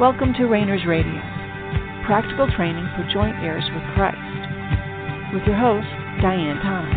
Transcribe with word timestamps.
Welcome 0.00 0.32
to 0.38 0.46
Rainers 0.46 0.80
Radio, 0.88 1.20
practical 2.06 2.48
training 2.56 2.88
for 2.96 3.06
joint 3.12 3.36
heirs 3.44 3.68
with 3.68 3.82
Christ, 3.94 4.16
with 5.34 5.42
your 5.44 5.58
host, 5.60 5.86
Diane 6.22 6.56
Thomas. 6.64 6.96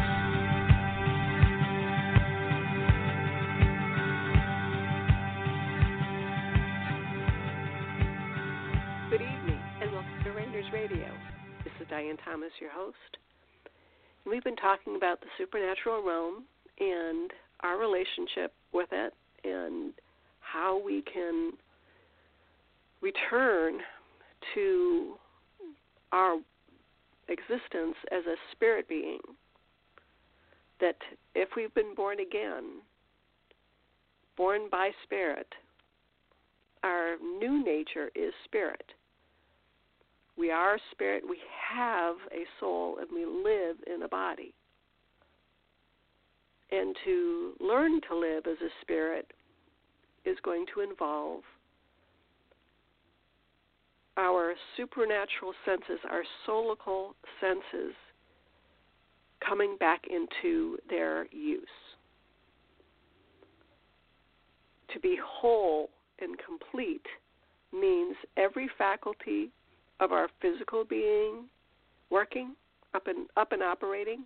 Good 9.12 9.20
evening, 9.20 9.60
and 9.82 9.92
welcome 9.92 10.24
to 10.24 10.32
Rainers 10.32 10.72
Radio. 10.72 11.12
This 11.66 11.74
is 11.82 11.88
Diane 11.90 12.16
Thomas, 12.24 12.52
your 12.62 12.72
host. 12.72 12.96
We've 14.26 14.46
been 14.46 14.56
talking 14.56 14.96
about 14.96 15.20
the 15.20 15.28
supernatural 15.38 16.08
realm 16.08 16.46
and 16.80 17.32
our 17.60 17.78
relationship 17.78 18.54
with 18.72 18.88
it 18.94 19.14
and 19.44 19.92
how 20.40 20.82
we 20.82 21.02
can 21.02 21.52
return 23.04 23.80
to 24.56 25.16
our 26.12 26.38
existence 27.28 27.96
as 28.12 28.26
a 28.26 28.36
spirit 28.52 28.88
being. 28.88 29.20
That 30.80 30.96
if 31.36 31.50
we've 31.56 31.74
been 31.74 31.94
born 31.96 32.20
again, 32.20 32.82
born 34.38 34.62
by 34.72 34.92
spirit, 35.04 35.48
our 36.84 37.18
new 37.40 37.64
nature 37.64 38.10
is 38.16 38.34
spirit. 38.46 38.84
We 40.38 40.50
are 40.50 40.78
spirit, 40.92 41.24
we 41.30 41.38
have 41.72 42.16
a 42.32 42.44
soul, 42.60 42.98
and 43.00 43.08
we 43.14 43.26
live 43.26 43.78
in 43.94 44.04
a 44.04 44.08
body. 44.08 44.54
And 46.72 46.96
to 47.06 47.54
learn 47.60 48.02
to 48.10 48.18
live 48.18 48.48
as 48.48 48.58
a 48.60 48.72
spirit 48.82 49.32
is 50.26 50.38
going 50.44 50.66
to 50.74 50.82
involve 50.82 51.42
our 54.18 54.54
supernatural 54.78 55.54
senses, 55.66 56.00
our 56.10 56.24
soulical 56.48 57.14
senses, 57.40 57.94
coming 59.48 59.76
back 59.80 60.02
into 60.10 60.78
their 60.90 61.28
use. 61.32 61.66
To 64.94 65.00
be 65.00 65.18
whole 65.24 65.90
and 66.20 66.36
complete 66.46 67.06
means 67.74 68.16
every 68.38 68.70
faculty 68.78 69.52
of 70.00 70.12
our 70.12 70.28
physical 70.42 70.86
being 70.86 71.46
working, 72.10 72.56
up 72.94 73.08
and 73.08 73.28
up 73.36 73.52
and 73.52 73.64
operating, 73.64 74.24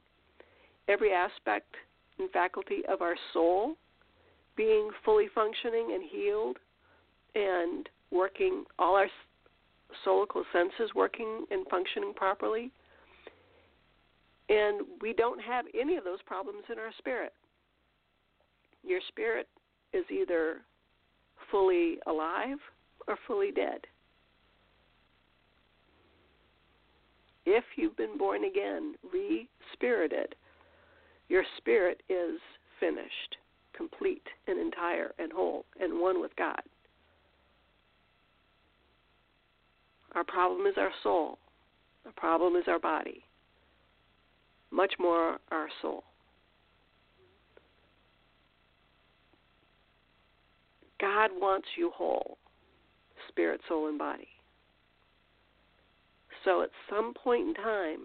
every 0.89 1.13
aspect 1.13 1.75
and 2.19 2.29
faculty 2.31 2.81
of 2.89 3.01
our 3.01 3.15
soul 3.31 3.75
being 4.57 4.89
fully 5.05 5.27
functioning 5.33 5.91
and 5.93 6.03
healed 6.09 6.57
and 7.35 7.87
working 8.11 8.65
all 8.79 8.95
our 8.95 9.07
soulical 10.05 10.43
senses 10.51 10.93
working 10.95 11.45
and 11.51 11.65
functioning 11.67 12.13
properly. 12.15 12.71
And 14.49 14.81
we 15.01 15.13
don't 15.13 15.41
have 15.41 15.65
any 15.79 15.97
of 15.97 16.03
those 16.03 16.21
problems 16.25 16.63
in 16.71 16.79
our 16.79 16.91
spirit. 16.97 17.33
Your 18.83 19.01
spirit 19.09 19.47
is 19.93 20.05
either 20.09 20.61
fully 21.51 21.97
alive 22.07 22.57
or 23.07 23.17
fully 23.27 23.51
dead. 23.51 23.81
If 27.45 27.63
you've 27.75 27.95
been 27.95 28.17
born 28.17 28.43
again, 28.43 28.95
re 29.11 29.47
spirited, 29.73 30.35
your 31.29 31.43
spirit 31.57 32.01
is 32.09 32.39
finished, 32.79 33.37
complete 33.73 34.25
and 34.47 34.59
entire 34.59 35.13
and 35.17 35.31
whole 35.31 35.65
and 35.79 35.99
one 35.99 36.19
with 36.19 36.35
God. 36.35 36.61
Our 40.15 40.23
problem 40.23 40.65
is 40.65 40.73
our 40.77 40.91
soul. 41.03 41.37
Our 42.05 42.11
problem 42.13 42.55
is 42.55 42.63
our 42.67 42.79
body. 42.79 43.23
Much 44.71 44.93
more 44.99 45.37
our 45.51 45.67
soul. 45.81 46.03
God 50.99 51.29
wants 51.33 51.67
you 51.77 51.91
whole, 51.93 52.37
spirit, 53.29 53.61
soul, 53.67 53.87
and 53.87 53.99
body. 53.99 54.27
So 56.43 56.63
at 56.63 56.69
some 56.89 57.13
point 57.13 57.49
in 57.49 57.53
time, 57.53 57.99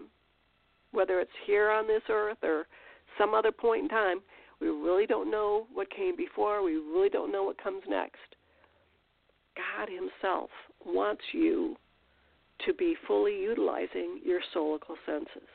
whether 0.91 1.19
it's 1.19 1.31
here 1.47 1.71
on 1.71 1.87
this 1.87 2.03
earth 2.09 2.37
or 2.43 2.67
some 3.17 3.33
other 3.33 3.51
point 3.51 3.83
in 3.83 3.89
time, 3.89 4.19
we 4.59 4.67
really 4.67 5.05
don't 5.05 5.31
know 5.31 5.67
what 5.73 5.89
came 5.89 6.15
before. 6.15 6.63
We 6.63 6.75
really 6.75 7.09
don't 7.09 7.31
know 7.31 7.43
what 7.43 7.61
comes 7.61 7.83
next. 7.89 8.19
God 9.55 9.89
Himself 9.89 10.49
wants 10.85 11.21
you 11.31 11.75
to 12.65 12.73
be 12.73 12.95
fully 13.07 13.35
utilizing 13.39 14.19
your 14.23 14.39
soulical 14.55 14.95
senses. 15.05 15.49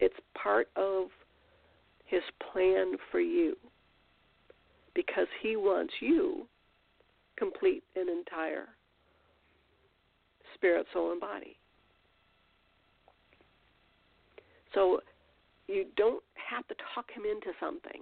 It's 0.00 0.14
part 0.40 0.68
of 0.76 1.08
His 2.06 2.22
plan 2.52 2.96
for 3.10 3.20
you 3.20 3.56
because 4.94 5.26
He 5.42 5.56
wants 5.56 5.92
you 6.00 6.46
complete 7.36 7.82
and 7.96 8.08
entire 8.08 8.68
spirit, 10.54 10.86
soul, 10.92 11.12
and 11.12 11.20
body. 11.20 11.56
So 14.72 15.00
you 15.68 15.86
don't 15.96 16.22
have 16.50 16.66
to 16.68 16.74
talk 16.94 17.06
him 17.14 17.24
into 17.24 17.52
something. 17.60 18.00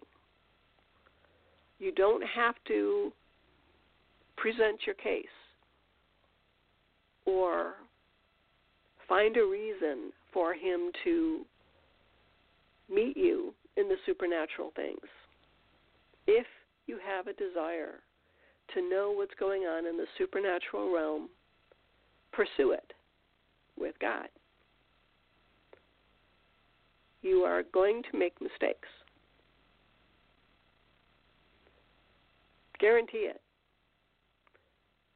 You 1.78 1.92
don't 1.92 2.22
have 2.22 2.54
to 2.68 3.12
present 4.36 4.80
your 4.86 4.94
case 4.94 5.24
or 7.26 7.74
find 9.08 9.36
a 9.36 9.44
reason 9.44 10.12
for 10.32 10.54
him 10.54 10.90
to 11.04 11.44
meet 12.92 13.16
you 13.16 13.54
in 13.76 13.88
the 13.88 13.96
supernatural 14.06 14.72
things. 14.76 15.00
If 16.26 16.46
you 16.86 16.98
have 17.06 17.26
a 17.26 17.32
desire 17.32 18.00
to 18.74 18.88
know 18.88 19.12
what's 19.14 19.34
going 19.38 19.62
on 19.62 19.86
in 19.86 19.96
the 19.96 20.06
supernatural 20.18 20.94
realm, 20.94 21.28
pursue 22.32 22.72
it 22.72 22.92
with 23.78 23.94
God. 24.00 24.28
You 27.22 27.40
are 27.40 27.62
going 27.72 28.02
to 28.10 28.18
make 28.18 28.40
mistakes. 28.40 28.88
Guarantee 32.80 33.28
it. 33.30 33.40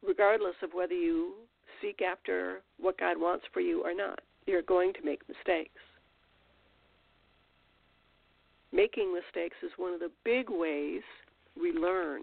Regardless 0.07 0.55
of 0.63 0.71
whether 0.73 0.95
you 0.95 1.33
seek 1.81 2.03
after 2.03 2.61
what 2.81 2.99
God 2.99 3.19
wants 3.19 3.45
for 3.53 3.61
you 3.61 3.85
or 3.85 3.95
not, 3.95 4.21
you're 4.47 4.63
going 4.63 4.93
to 4.95 5.05
make 5.05 5.21
mistakes. 5.29 5.81
Making 8.73 9.15
mistakes 9.15 9.57
is 9.63 9.71
one 9.77 9.93
of 9.93 10.01
the 10.01 10.11
big 10.25 10.47
ways 10.51 11.03
we 11.61 11.73
learn. 11.73 12.23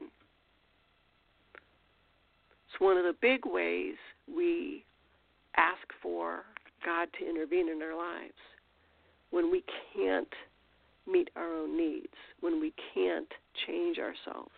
It's 2.67 2.79
one 2.79 2.97
of 2.97 3.03
the 3.03 3.15
big 3.21 3.41
ways 3.45 3.95
we 4.33 4.83
ask 5.57 5.81
for 6.01 6.43
God 6.85 7.07
to 7.19 7.29
intervene 7.29 7.69
in 7.69 7.81
our 7.81 7.95
lives. 7.95 8.33
When 9.31 9.51
we 9.51 9.63
can't 9.95 10.27
meet 11.07 11.29
our 11.35 11.53
own 11.53 11.77
needs, 11.77 12.13
when 12.41 12.59
we 12.59 12.73
can't 12.93 13.31
change 13.65 13.97
ourselves, 13.97 14.51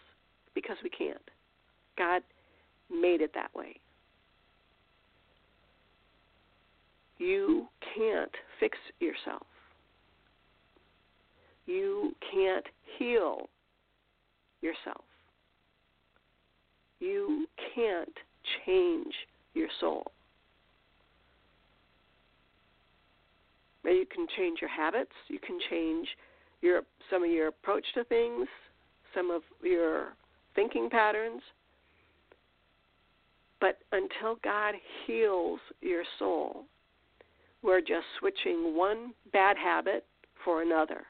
because 0.53 0.77
we 0.83 0.89
can't. 0.89 1.17
God 1.97 2.21
made 2.91 3.21
it 3.21 3.31
that 3.33 3.53
way. 3.55 3.77
You 7.17 7.67
can't 7.95 8.31
fix 8.59 8.77
yourself. 8.99 9.45
You 11.65 12.13
can't 12.31 12.65
heal 12.97 13.49
yourself. 14.61 15.03
You 16.99 17.47
can't 17.73 18.13
change 18.65 19.13
your 19.53 19.69
soul. 19.79 20.05
Maybe 23.83 23.99
you 23.99 24.05
can 24.05 24.27
change 24.35 24.59
your 24.61 24.69
habits. 24.69 25.11
You 25.27 25.39
can 25.39 25.59
change 25.69 26.07
your 26.61 26.81
some 27.09 27.23
of 27.23 27.29
your 27.29 27.49
approach 27.49 27.85
to 27.93 28.03
things, 28.05 28.47
some 29.13 29.29
of 29.29 29.43
your 29.61 30.13
thinking 30.55 30.89
patterns. 30.89 31.41
But 33.61 33.77
until 33.91 34.37
God 34.43 34.75
heals 35.05 35.59
your 35.81 36.03
soul, 36.19 36.65
we're 37.65 37.81
just 37.81 38.05
switching 38.19 38.77
one 38.77 39.13
bad 39.33 39.57
habit 39.57 40.05
for 40.43 40.61
another. 40.61 41.01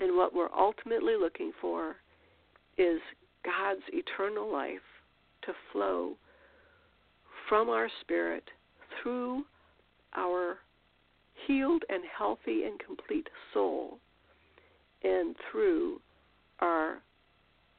And 0.00 0.16
what 0.16 0.34
we're 0.34 0.52
ultimately 0.56 1.14
looking 1.20 1.52
for 1.60 1.96
is 2.78 3.00
God's 3.44 3.82
eternal 3.92 4.50
life 4.50 4.80
to 5.42 5.52
flow 5.70 6.14
from 7.48 7.68
our 7.68 7.88
spirit 8.00 8.44
through 9.02 9.44
our 10.16 10.56
healed 11.46 11.84
and 11.88 12.02
healthy 12.16 12.64
and 12.64 12.80
complete 12.84 13.28
soul 13.52 13.98
and 15.04 15.36
through 15.50 16.00
our 16.60 17.02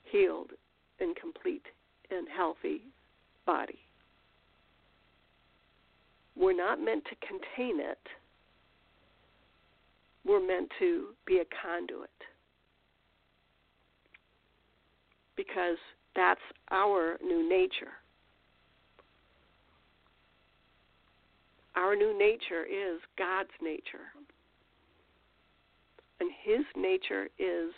healed 0.03 0.51
and 0.99 1.15
complete 1.15 1.65
and 2.11 2.27
healthy 2.35 2.81
body. 3.45 3.79
We're 6.35 6.55
not 6.55 6.79
meant 6.79 7.03
to 7.05 7.15
contain 7.27 7.79
it. 7.79 7.99
We're 10.25 10.45
meant 10.45 10.69
to 10.79 11.09
be 11.25 11.39
a 11.39 11.45
conduit. 11.61 12.09
Because 15.35 15.77
that's 16.15 16.41
our 16.71 17.17
new 17.23 17.47
nature. 17.47 17.93
Our 21.75 21.95
new 21.95 22.17
nature 22.17 22.63
is 22.63 22.99
God's 23.17 23.49
nature. 23.61 24.11
And 26.19 26.29
His 26.43 26.65
nature 26.75 27.27
is 27.39 27.71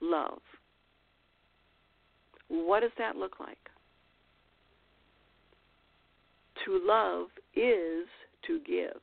love. 0.00 0.40
What 2.48 2.80
does 2.80 2.92
that 2.98 3.16
look 3.16 3.40
like? 3.40 3.58
To 6.64 6.80
love 6.82 7.28
is 7.54 8.06
to 8.46 8.60
give. 8.66 9.00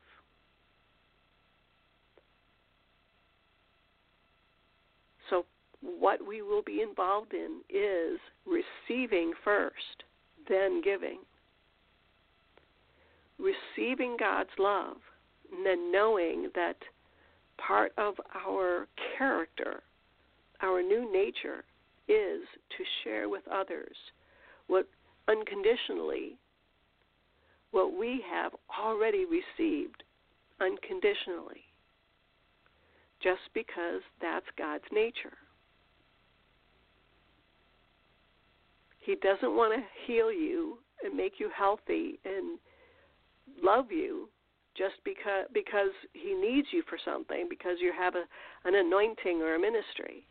So, 5.30 5.45
what 5.81 6.25
we 6.25 6.42
will 6.42 6.63
be 6.63 6.81
involved 6.81 7.33
in 7.33 7.62
is 7.69 8.19
receiving 8.45 9.33
first, 9.44 10.03
then 10.50 10.81
giving. 10.81 11.19
Receiving 13.38 14.18
God's 14.19 14.50
love, 14.57 14.97
and 15.51 15.65
then 15.65 15.92
knowing 15.92 16.50
that 16.56 16.77
part 17.57 17.92
of 17.97 18.15
our 18.47 18.88
character, 19.18 19.81
our 20.62 20.81
new 20.81 21.12
nature, 21.12 21.63
is 22.07 22.42
to 22.77 22.83
share 23.04 23.30
with 23.30 23.44
others 23.47 23.95
what 24.68 24.88
unconditionally 25.27 26.38
what 27.71 27.97
we 27.97 28.23
have 28.29 28.51
already 28.79 29.25
received 29.25 30.03
unconditionally 30.59 31.63
just 33.21 33.41
because 33.53 34.01
that's 34.21 34.45
God's 34.57 34.83
nature. 34.91 35.38
He 39.00 39.15
doesn't 39.15 39.56
want 39.56 39.73
to 39.73 39.81
heal 40.06 40.31
you 40.31 40.77
and 41.03 41.15
make 41.15 41.33
you 41.39 41.50
healthy 41.56 42.19
and 42.25 42.59
love 43.63 43.91
you 43.91 44.29
just 44.77 44.95
because 45.03 45.45
because 45.53 45.91
he 46.13 46.33
needs 46.33 46.68
you 46.71 46.83
for 46.88 46.97
something 47.03 47.47
because 47.50 47.77
you 47.79 47.91
have 47.97 48.15
a 48.15 48.23
an 48.65 48.75
anointing 48.75 49.41
or 49.41 49.56
a 49.56 49.59
ministry. 49.59 50.25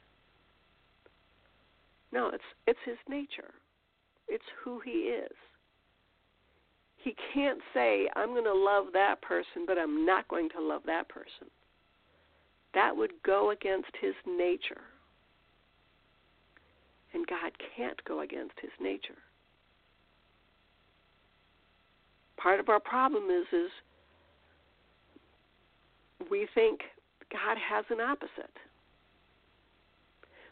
No, 2.13 2.29
it's 2.29 2.45
it's 2.67 2.79
his 2.85 2.97
nature. 3.09 3.55
It's 4.29 4.45
who 4.65 4.81
he 4.85 5.11
is. 5.11 5.33
He 7.03 7.15
can't 7.33 7.61
say 7.73 8.09
I'm 8.17 8.31
going 8.31 8.45
to 8.45 8.55
love 8.55 8.87
that 8.93 9.23
person 9.23 9.65
but 9.67 9.79
I'm 9.79 10.05
not 10.05 10.29
going 10.29 10.49
to 10.51 10.61
love 10.61 10.83
that 10.87 11.09
person. 11.09 11.49
That 12.75 12.97
would 12.97 13.13
go 13.25 13.51
against 13.51 13.91
his 14.01 14.15
nature. 14.27 14.83
And 17.13 17.27
God 17.27 17.53
can't 17.77 18.03
go 18.05 18.21
against 18.21 18.55
his 18.61 18.71
nature. 18.81 19.19
Part 22.37 22.61
of 22.61 22.69
our 22.69 22.81
problem 22.81 23.25
is 23.31 23.47
is 23.53 23.71
we 26.31 26.47
think 26.55 26.81
God 27.33 27.57
has 27.59 27.85
an 27.91 28.01
opposite. 28.01 28.57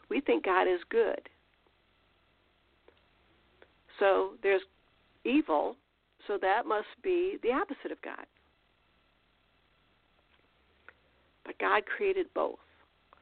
We 0.09 0.21
think 0.21 0.43
God 0.45 0.63
is 0.63 0.79
good. 0.89 1.21
So 3.99 4.31
there's 4.41 4.61
evil, 5.25 5.75
so 6.29 6.37
that 6.43 6.67
must 6.67 6.87
be 7.03 7.37
the 7.41 7.51
opposite 7.51 7.91
of 7.91 7.99
God. 8.03 8.25
But 11.43 11.57
God 11.57 11.81
created 11.87 12.27
both 12.35 12.59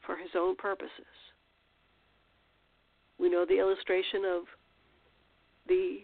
for 0.06 0.18
his 0.18 0.32
own 0.36 0.58
purposes. 0.58 0.92
We 3.18 3.30
know 3.30 3.46
the 3.46 3.60
illustration 3.60 4.26
of 4.26 4.44
the 5.70 6.00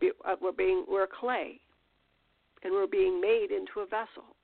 be, 0.00 0.10
uh, 0.26 0.36
we're 0.42 0.52
being 0.52 0.84
we're 0.86 1.06
clay 1.06 1.60
and 2.62 2.72
we're 2.72 2.86
being 2.86 3.20
made 3.20 3.48
into 3.50 3.80
a 3.80 3.86
vessel. 3.86 4.36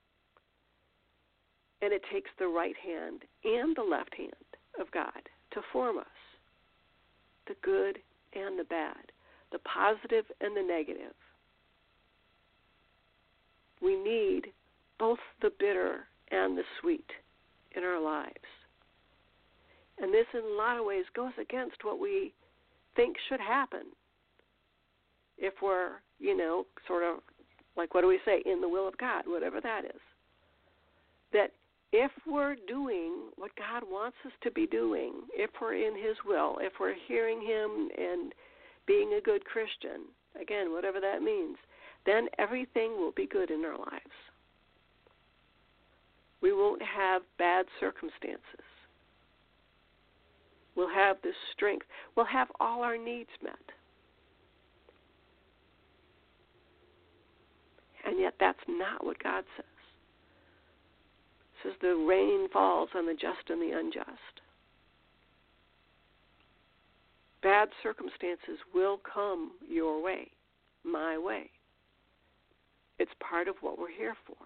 And 1.82 1.92
it 1.92 2.02
takes 2.10 2.30
the 2.38 2.46
right 2.46 2.76
hand 2.82 3.22
and 3.44 3.76
the 3.76 3.82
left 3.82 4.14
hand 4.14 4.32
of 4.80 4.90
God 4.90 5.28
to 5.52 5.60
form 5.70 5.98
us 5.98 6.06
the 7.46 7.56
good 7.62 7.98
and 8.32 8.58
the 8.58 8.64
bad, 8.64 9.12
the 9.52 9.58
positive 9.60 10.24
and 10.40 10.56
the 10.56 10.62
negative. 10.62 11.14
We 13.80 13.96
need 13.96 14.46
both 14.98 15.18
the 15.42 15.50
bitter 15.58 16.06
and 16.30 16.56
the 16.56 16.62
sweet 16.80 17.10
in 17.76 17.84
our 17.84 18.00
lives. 18.00 18.34
And 19.98 20.12
this, 20.12 20.26
in 20.32 20.40
a 20.40 20.56
lot 20.56 20.78
of 20.78 20.84
ways, 20.84 21.04
goes 21.14 21.32
against 21.40 21.84
what 21.84 22.00
we 22.00 22.32
think 22.96 23.16
should 23.28 23.40
happen 23.40 23.82
if 25.38 25.54
we're, 25.62 26.00
you 26.18 26.36
know, 26.36 26.66
sort 26.86 27.04
of 27.04 27.20
like 27.76 27.94
what 27.94 28.02
do 28.02 28.08
we 28.08 28.20
say 28.24 28.42
in 28.46 28.60
the 28.60 28.68
will 28.68 28.86
of 28.88 28.96
God, 28.98 29.24
whatever 29.26 29.60
that 29.60 29.84
is. 29.84 30.00
That 31.32 31.50
if 31.92 32.10
we're 32.26 32.56
doing 32.68 33.30
what 33.36 33.50
God 33.56 33.82
wants 33.88 34.16
us 34.24 34.32
to 34.42 34.50
be 34.50 34.66
doing, 34.66 35.12
if 35.32 35.50
we're 35.60 35.74
in 35.74 35.94
His 35.96 36.16
will, 36.26 36.58
if 36.60 36.72
we're 36.80 36.94
hearing 37.06 37.40
Him 37.40 37.88
and 37.96 38.32
being 38.86 39.14
a 39.14 39.20
good 39.20 39.44
Christian, 39.44 40.02
again, 40.40 40.72
whatever 40.72 41.00
that 41.00 41.22
means, 41.22 41.56
then 42.06 42.28
everything 42.38 42.92
will 42.92 43.12
be 43.12 43.26
good 43.26 43.50
in 43.50 43.64
our 43.64 43.78
lives. 43.78 44.14
We 46.40 46.52
won't 46.52 46.82
have 46.82 47.22
bad 47.38 47.66
circumstances. 47.80 48.40
We'll 50.76 50.92
have 50.92 51.16
the 51.22 51.32
strength. 51.54 51.86
We'll 52.16 52.26
have 52.26 52.48
all 52.60 52.82
our 52.82 52.98
needs 52.98 53.30
met. 53.42 53.54
And 58.06 58.20
yet, 58.20 58.34
that's 58.38 58.58
not 58.68 59.04
what 59.04 59.22
God 59.22 59.44
says. 59.56 59.64
It 61.64 61.68
says 61.68 61.72
the 61.80 61.96
rain 62.06 62.48
falls 62.52 62.90
on 62.94 63.06
the 63.06 63.14
just 63.14 63.48
and 63.48 63.62
the 63.62 63.78
unjust. 63.78 64.43
Bad 67.44 67.68
circumstances 67.82 68.58
will 68.74 68.98
come 68.98 69.52
your 69.68 70.02
way, 70.02 70.28
my 70.82 71.16
way. 71.16 71.50
It's 72.98 73.12
part 73.20 73.46
of 73.46 73.54
what 73.60 73.78
we're 73.78 73.92
here 73.92 74.16
for. 74.26 74.36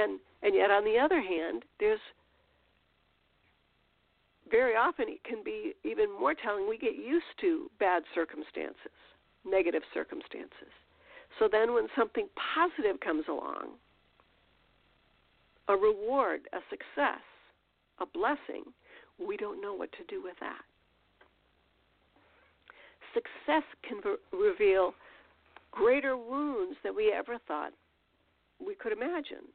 And 0.00 0.20
and 0.42 0.54
yet 0.54 0.70
on 0.70 0.84
the 0.84 0.98
other 0.98 1.20
hand, 1.20 1.64
there's 1.80 2.00
very 4.50 4.76
often 4.76 5.06
it 5.08 5.24
can 5.24 5.42
be 5.42 5.72
even 5.84 6.12
more 6.12 6.34
telling 6.34 6.68
we 6.68 6.76
get 6.76 6.96
used 6.96 7.24
to 7.40 7.70
bad 7.80 8.02
circumstances 8.14 8.92
negative 9.44 9.82
circumstances. 9.92 10.72
So 11.38 11.48
then, 11.50 11.74
when 11.74 11.86
something 11.96 12.28
positive 12.54 13.00
comes 13.00 13.24
along, 13.28 13.76
a 15.68 15.76
reward, 15.76 16.42
a 16.52 16.58
success, 16.70 17.24
a 17.98 18.06
blessing, 18.06 18.64
we 19.18 19.36
don't 19.36 19.60
know 19.60 19.74
what 19.74 19.90
to 19.92 20.04
do 20.08 20.22
with 20.22 20.36
that. 20.40 20.62
Success 23.12 23.62
can 23.88 23.98
re- 24.04 24.48
reveal 24.50 24.94
greater 25.70 26.16
wounds 26.16 26.76
than 26.82 26.94
we 26.94 27.12
ever 27.12 27.38
thought 27.46 27.72
we 28.64 28.74
could 28.74 28.92
imagine. 28.92 29.46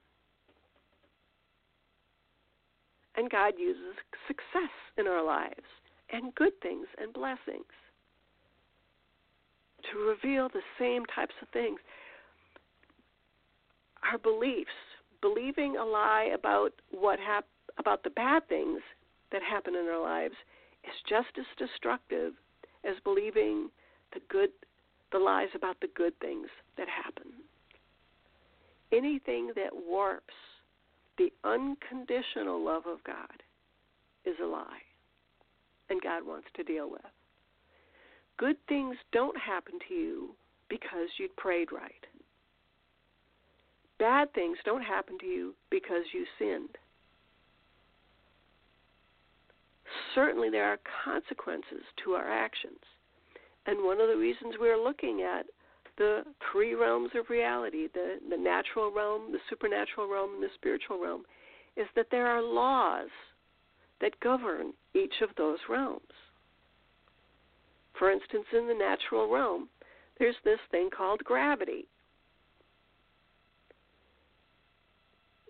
And 3.16 3.30
God 3.30 3.54
uses 3.58 3.96
success 4.28 4.72
in 4.98 5.08
our 5.08 5.24
lives 5.24 5.68
and 6.12 6.34
good 6.36 6.54
things 6.62 6.88
and 7.02 7.12
blessings 7.14 7.66
to 9.92 10.00
reveal 10.00 10.50
the 10.50 10.62
same 10.78 11.06
types 11.08 11.34
of 11.42 11.48
things. 11.50 11.80
Our 14.10 14.18
beliefs, 14.18 14.70
believing 15.22 15.78
a 15.78 15.84
lie 15.84 16.32
about 16.34 16.72
what 16.92 17.20
hap- 17.20 17.46
about 17.78 18.04
the 18.04 18.10
bad 18.10 18.48
things 18.48 18.80
that 19.32 19.42
happen 19.44 19.76
in 19.76 19.86
our 19.86 20.02
lives 20.02 20.36
is 20.84 20.94
just 21.08 21.30
as 21.38 21.46
destructive 21.58 22.34
as 22.84 22.96
believing 23.04 23.70
the 24.14 24.22
good 24.30 24.50
the 25.12 25.18
lies 25.18 25.50
about 25.56 25.80
the 25.82 25.90
good 25.96 26.14
things 26.20 26.48
that 26.78 26.88
happen. 26.88 27.32
Anything 28.92 29.52
that 29.56 29.72
warps 29.74 30.34
the 31.18 31.32
unconditional 31.44 32.64
love 32.64 32.84
of 32.86 33.04
God 33.04 33.44
is 34.24 34.36
a 34.42 34.46
lie. 34.46 34.84
And 35.90 36.00
God 36.02 36.26
wants 36.26 36.48
to 36.56 36.64
deal 36.64 36.90
with 36.90 37.02
good 38.40 38.56
things 38.70 38.96
don't 39.12 39.38
happen 39.38 39.74
to 39.88 39.94
you 39.94 40.30
because 40.70 41.10
you 41.18 41.28
prayed 41.38 41.72
right. 41.72 41.92
Bad 44.00 44.34
things 44.34 44.58
don't 44.64 44.82
happen 44.82 45.18
to 45.20 45.26
you 45.26 45.54
because 45.70 46.04
you 46.14 46.26
sinned. 46.40 46.78
Certainly 50.16 50.50
there 50.50 50.66
are 50.66 50.80
consequences 51.04 51.84
to 52.04 52.12
our 52.12 52.30
actions. 52.30 52.80
And 53.66 53.84
one 53.84 54.02
of 54.02 54.08
the 54.08 54.18
reasons 54.18 54.56
we're 54.60 54.82
looking 54.82 55.22
at 55.22 55.46
the 55.98 56.24
three 56.52 56.74
realms 56.74 57.12
of 57.16 57.30
reality 57.30 57.88
the, 57.94 58.18
the 58.30 58.38
natural 58.38 58.92
realm, 58.92 59.32
the 59.32 59.40
supernatural 59.50 60.10
realm, 60.10 60.36
and 60.36 60.44
the 60.44 60.50
spiritual 60.56 61.02
realm 61.02 61.24
is 61.76 61.88
that 61.96 62.08
there 62.10 62.28
are 62.28 62.42
laws 62.42 63.10
that 64.02 64.20
govern 64.22 64.74
each 64.96 65.14
of 65.22 65.30
those 65.38 65.60
realms. 65.70 66.02
For 67.98 68.12
instance, 68.12 68.46
in 68.54 68.68
the 68.68 68.74
natural 68.74 69.30
realm, 69.30 69.68
there's 70.18 70.36
this 70.46 70.60
thing 70.72 70.90
called 70.96 71.22
gravity. 71.24 71.86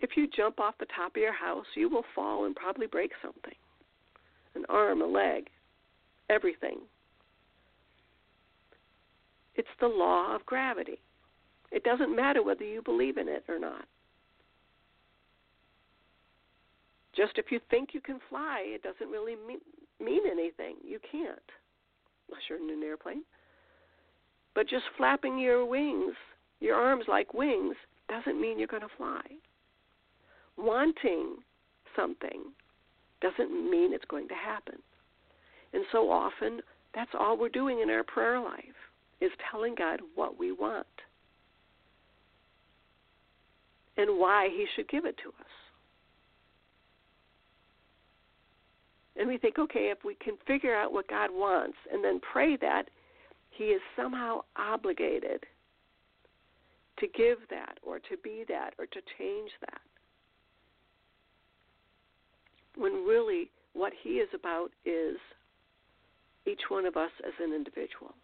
If 0.00 0.16
you 0.16 0.28
jump 0.36 0.58
off 0.58 0.74
the 0.78 0.86
top 0.96 1.14
of 1.14 1.22
your 1.22 1.32
house, 1.32 1.66
you 1.76 1.88
will 1.88 2.04
fall 2.14 2.46
and 2.46 2.56
probably 2.56 2.86
break 2.86 3.12
something 3.22 3.54
an 4.54 4.64
arm, 4.68 5.02
a 5.02 5.06
leg, 5.06 5.48
everything. 6.28 6.78
It's 9.54 9.68
the 9.80 9.88
law 9.88 10.34
of 10.34 10.46
gravity. 10.46 10.98
It 11.70 11.84
doesn't 11.84 12.14
matter 12.14 12.42
whether 12.42 12.64
you 12.64 12.82
believe 12.82 13.16
in 13.16 13.28
it 13.28 13.44
or 13.48 13.58
not. 13.58 13.84
Just 17.16 17.32
if 17.36 17.46
you 17.50 17.60
think 17.70 17.90
you 17.92 18.00
can 18.00 18.20
fly, 18.28 18.62
it 18.64 18.82
doesn't 18.82 19.10
really 19.10 19.36
mean, 19.46 19.60
mean 20.02 20.22
anything. 20.30 20.76
You 20.84 20.98
can't, 21.10 21.38
unless 22.28 22.42
you're 22.48 22.58
in 22.58 22.70
an 22.70 22.82
airplane. 22.82 23.22
But 24.54 24.68
just 24.68 24.84
flapping 24.96 25.38
your 25.38 25.64
wings, 25.64 26.14
your 26.60 26.76
arms 26.76 27.04
like 27.08 27.34
wings, 27.34 27.76
doesn't 28.08 28.40
mean 28.40 28.58
you're 28.58 28.68
going 28.68 28.82
to 28.82 28.88
fly. 28.96 29.22
Wanting 30.56 31.36
something 31.96 32.42
doesn't 33.20 33.70
mean 33.70 33.92
it's 33.92 34.04
going 34.06 34.28
to 34.28 34.34
happen. 34.34 34.76
And 35.72 35.84
so 35.92 36.10
often, 36.10 36.60
that's 36.94 37.10
all 37.18 37.36
we're 37.38 37.48
doing 37.48 37.80
in 37.80 37.90
our 37.90 38.02
prayer 38.02 38.40
life 38.40 38.64
is 39.20 39.30
telling 39.50 39.74
God 39.74 40.00
what 40.14 40.38
we 40.38 40.52
want 40.52 40.86
and 43.96 44.18
why 44.18 44.48
He 44.50 44.66
should 44.74 44.88
give 44.88 45.04
it 45.04 45.16
to 45.22 45.28
us. 45.28 45.46
And 49.16 49.28
we 49.28 49.36
think, 49.36 49.58
okay, 49.58 49.92
if 49.92 49.98
we 50.04 50.14
can 50.14 50.34
figure 50.46 50.74
out 50.74 50.92
what 50.92 51.08
God 51.08 51.30
wants 51.30 51.76
and 51.92 52.02
then 52.02 52.20
pray 52.32 52.56
that, 52.56 52.84
He 53.50 53.64
is 53.64 53.82
somehow 53.94 54.40
obligated 54.56 55.44
to 56.98 57.06
give 57.08 57.38
that 57.50 57.78
or 57.82 57.98
to 57.98 58.16
be 58.22 58.44
that 58.48 58.74
or 58.78 58.86
to 58.86 59.00
change 59.18 59.50
that 59.60 59.80
when 62.80 63.04
really 63.06 63.50
what 63.74 63.92
he 64.02 64.14
is 64.14 64.28
about 64.34 64.70
is 64.86 65.16
each 66.46 66.62
one 66.70 66.86
of 66.86 66.96
us 66.96 67.10
as 67.26 67.34
an 67.38 67.54
individual. 67.54 68.14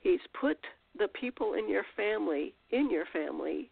He's 0.00 0.20
put 0.40 0.56
the 0.96 1.08
people 1.08 1.54
in 1.54 1.68
your 1.68 1.84
family 1.96 2.54
in 2.70 2.88
your 2.90 3.04
family 3.12 3.68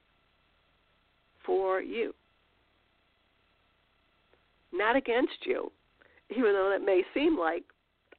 for 1.46 1.80
you, 1.80 2.12
not 4.72 4.96
against 4.96 5.46
you, 5.46 5.70
even 6.30 6.52
though 6.52 6.68
that 6.70 6.84
may 6.84 7.02
seem 7.14 7.38
like 7.38 7.62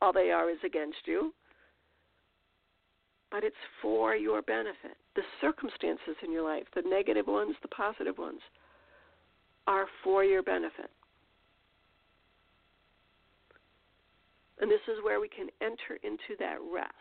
all 0.02 0.14
they 0.14 0.32
are 0.32 0.50
is 0.50 0.58
against 0.66 0.98
you. 1.06 1.34
But 3.30 3.44
it's 3.44 3.56
for 3.82 4.16
your 4.16 4.42
benefit. 4.42 4.98
The 5.16 5.22
circumstances 5.40 6.16
in 6.24 6.32
your 6.32 6.44
life, 6.44 6.64
the 6.74 6.82
negative 6.82 7.28
ones, 7.28 7.56
the 7.62 7.68
positive 7.68 8.18
ones, 8.18 8.40
are 9.70 9.86
for 10.04 10.24
your 10.24 10.42
benefit. 10.42 10.90
And 14.60 14.70
this 14.70 14.82
is 14.88 14.96
where 15.04 15.22
we 15.22 15.30
can 15.30 15.48
enter 15.62 16.00
into 16.04 16.36
that 16.40 16.58
rest 16.74 16.94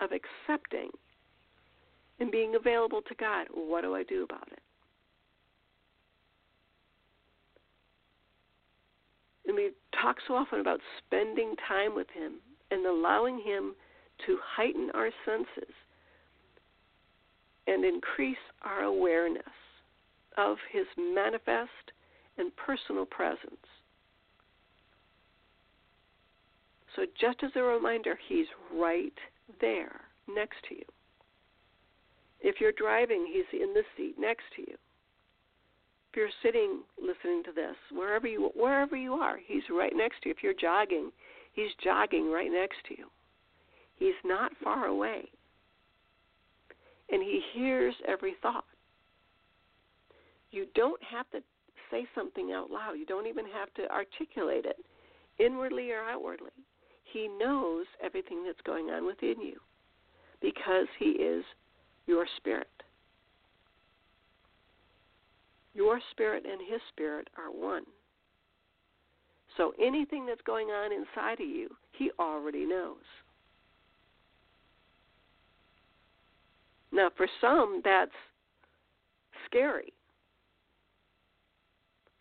of 0.00 0.10
accepting 0.12 0.90
and 2.20 2.30
being 2.30 2.54
available 2.54 3.00
to 3.08 3.14
God. 3.14 3.46
What 3.52 3.80
do 3.80 3.94
I 3.94 4.04
do 4.04 4.24
about 4.24 4.46
it? 4.52 4.60
And 9.46 9.56
we 9.56 9.70
talk 10.00 10.16
so 10.28 10.34
often 10.34 10.60
about 10.60 10.80
spending 10.98 11.54
time 11.66 11.94
with 11.94 12.08
Him 12.14 12.34
and 12.70 12.84
allowing 12.84 13.38
Him 13.38 13.74
to 14.26 14.38
heighten 14.44 14.90
our 14.92 15.08
senses 15.24 15.74
and 17.66 17.84
increase 17.84 18.36
our 18.62 18.82
awareness 18.82 19.42
of 20.38 20.56
his 20.72 20.86
manifest 20.96 21.92
and 22.38 22.52
personal 22.56 23.04
presence. 23.04 23.66
So, 26.96 27.02
just 27.20 27.42
as 27.42 27.50
a 27.56 27.62
reminder, 27.62 28.18
he's 28.28 28.46
right 28.72 29.12
there 29.60 30.00
next 30.32 30.56
to 30.68 30.76
you. 30.76 30.84
If 32.40 32.60
you're 32.60 32.72
driving, 32.72 33.26
he's 33.30 33.60
in 33.60 33.74
the 33.74 33.82
seat 33.96 34.14
next 34.18 34.44
to 34.56 34.62
you. 34.62 34.76
If 36.10 36.16
you're 36.16 36.28
sitting 36.42 36.80
listening 36.96 37.42
to 37.44 37.52
this, 37.52 37.76
wherever 37.92 38.26
you 38.26 38.50
wherever 38.54 38.96
you 38.96 39.14
are, 39.14 39.38
he's 39.44 39.62
right 39.70 39.92
next 39.94 40.22
to 40.22 40.28
you. 40.28 40.34
If 40.36 40.42
you're 40.42 40.54
jogging, 40.54 41.10
he's 41.52 41.70
jogging 41.84 42.30
right 42.30 42.50
next 42.50 42.76
to 42.88 42.96
you. 42.96 43.06
He's 43.96 44.14
not 44.24 44.52
far 44.62 44.86
away. 44.86 45.28
And 47.10 47.22
he 47.22 47.42
hears 47.52 47.94
every 48.06 48.34
thought 48.40 48.64
you 50.50 50.66
don't 50.74 51.02
have 51.02 51.28
to 51.30 51.40
say 51.90 52.06
something 52.14 52.52
out 52.52 52.70
loud. 52.70 52.92
You 52.92 53.06
don't 53.06 53.26
even 53.26 53.44
have 53.46 53.72
to 53.74 53.90
articulate 53.92 54.64
it 54.64 54.76
inwardly 55.38 55.90
or 55.90 56.02
outwardly. 56.02 56.50
He 57.12 57.28
knows 57.28 57.86
everything 58.02 58.44
that's 58.44 58.60
going 58.64 58.90
on 58.90 59.06
within 59.06 59.40
you 59.40 59.58
because 60.40 60.86
He 60.98 61.10
is 61.10 61.44
your 62.06 62.26
spirit. 62.36 62.68
Your 65.74 66.00
spirit 66.10 66.44
and 66.50 66.60
His 66.68 66.80
spirit 66.92 67.28
are 67.36 67.50
one. 67.50 67.84
So 69.56 69.72
anything 69.80 70.26
that's 70.26 70.40
going 70.46 70.68
on 70.68 70.92
inside 70.92 71.40
of 71.40 71.48
you, 71.48 71.68
He 71.92 72.10
already 72.18 72.66
knows. 72.66 72.96
Now, 76.90 77.10
for 77.16 77.28
some, 77.40 77.82
that's 77.84 78.10
scary 79.46 79.92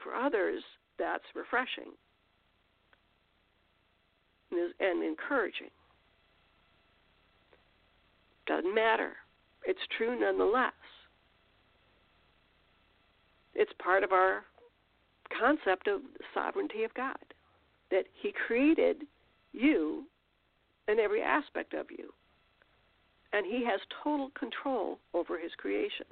for 0.08 0.16
others, 0.16 0.64
that's 0.98 1.24
refreshing 1.36 1.92
and 4.80 5.04
encouraging. 5.04 5.70
Doesn't 8.48 8.74
matter. 8.74 9.12
It's 9.66 9.80
true 9.98 10.18
nonetheless. 10.18 10.72
It's 13.54 13.72
part 13.84 14.04
of 14.04 14.14
our 14.14 14.44
concept 15.38 15.88
of 15.88 16.02
the 16.18 16.24
sovereignty 16.34 16.84
of 16.84 16.94
God 16.94 17.18
that 17.92 18.04
He 18.22 18.32
created 18.46 19.04
you 19.52 20.06
and 20.88 21.00
every 21.00 21.22
aspect 21.22 21.74
of 21.74 21.88
you, 21.92 22.14
and 23.34 23.46
He 23.46 23.66
has 23.66 23.82
total 24.04 24.32
control 24.40 25.00
over 25.14 25.38
His 25.38 25.52
creation. 25.58 26.06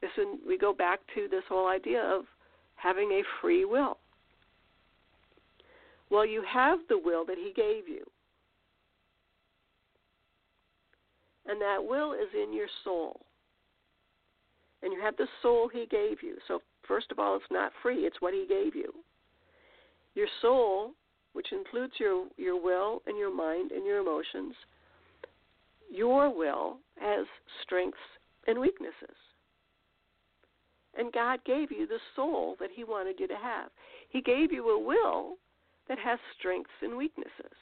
This, 0.00 0.10
we 0.46 0.56
go 0.56 0.72
back 0.72 1.00
to 1.14 1.28
this 1.30 1.42
whole 1.48 1.68
idea 1.68 2.00
of 2.00 2.24
having 2.82 3.10
a 3.12 3.22
free 3.40 3.64
will. 3.64 3.98
Well, 6.10 6.26
you 6.26 6.42
have 6.48 6.80
the 6.88 6.98
will 6.98 7.24
that 7.26 7.38
He 7.38 7.52
gave 7.54 7.88
you. 7.88 8.04
And 11.46 11.60
that 11.60 11.78
will 11.80 12.12
is 12.12 12.28
in 12.34 12.52
your 12.52 12.68
soul. 12.84 13.20
And 14.82 14.92
you 14.92 15.00
have 15.00 15.16
the 15.16 15.26
soul 15.42 15.68
He 15.72 15.86
gave 15.90 16.22
you. 16.22 16.36
So, 16.48 16.60
first 16.86 17.10
of 17.10 17.18
all, 17.18 17.36
it's 17.36 17.44
not 17.50 17.72
free, 17.82 18.06
it's 18.06 18.20
what 18.20 18.34
He 18.34 18.46
gave 18.48 18.74
you. 18.74 18.92
Your 20.14 20.28
soul, 20.42 20.92
which 21.32 21.52
includes 21.52 21.94
your, 21.98 22.26
your 22.36 22.60
will 22.60 23.02
and 23.06 23.16
your 23.16 23.34
mind 23.34 23.70
and 23.70 23.86
your 23.86 23.98
emotions, 23.98 24.54
your 25.90 26.34
will 26.34 26.78
has 27.00 27.26
strengths 27.62 27.98
and 28.46 28.58
weaknesses. 28.58 29.16
And 30.96 31.12
God 31.12 31.40
gave 31.44 31.70
you 31.70 31.86
the 31.86 32.00
soul 32.16 32.56
that 32.60 32.70
He 32.74 32.84
wanted 32.84 33.20
you 33.20 33.28
to 33.28 33.36
have. 33.36 33.70
He 34.08 34.20
gave 34.20 34.52
you 34.52 34.70
a 34.70 34.78
will 34.78 35.36
that 35.88 35.98
has 35.98 36.18
strengths 36.38 36.70
and 36.82 36.96
weaknesses. 36.96 37.56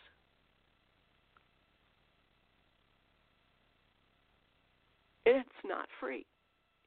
It's 5.27 5.49
not 5.65 5.89
free. 6.01 6.25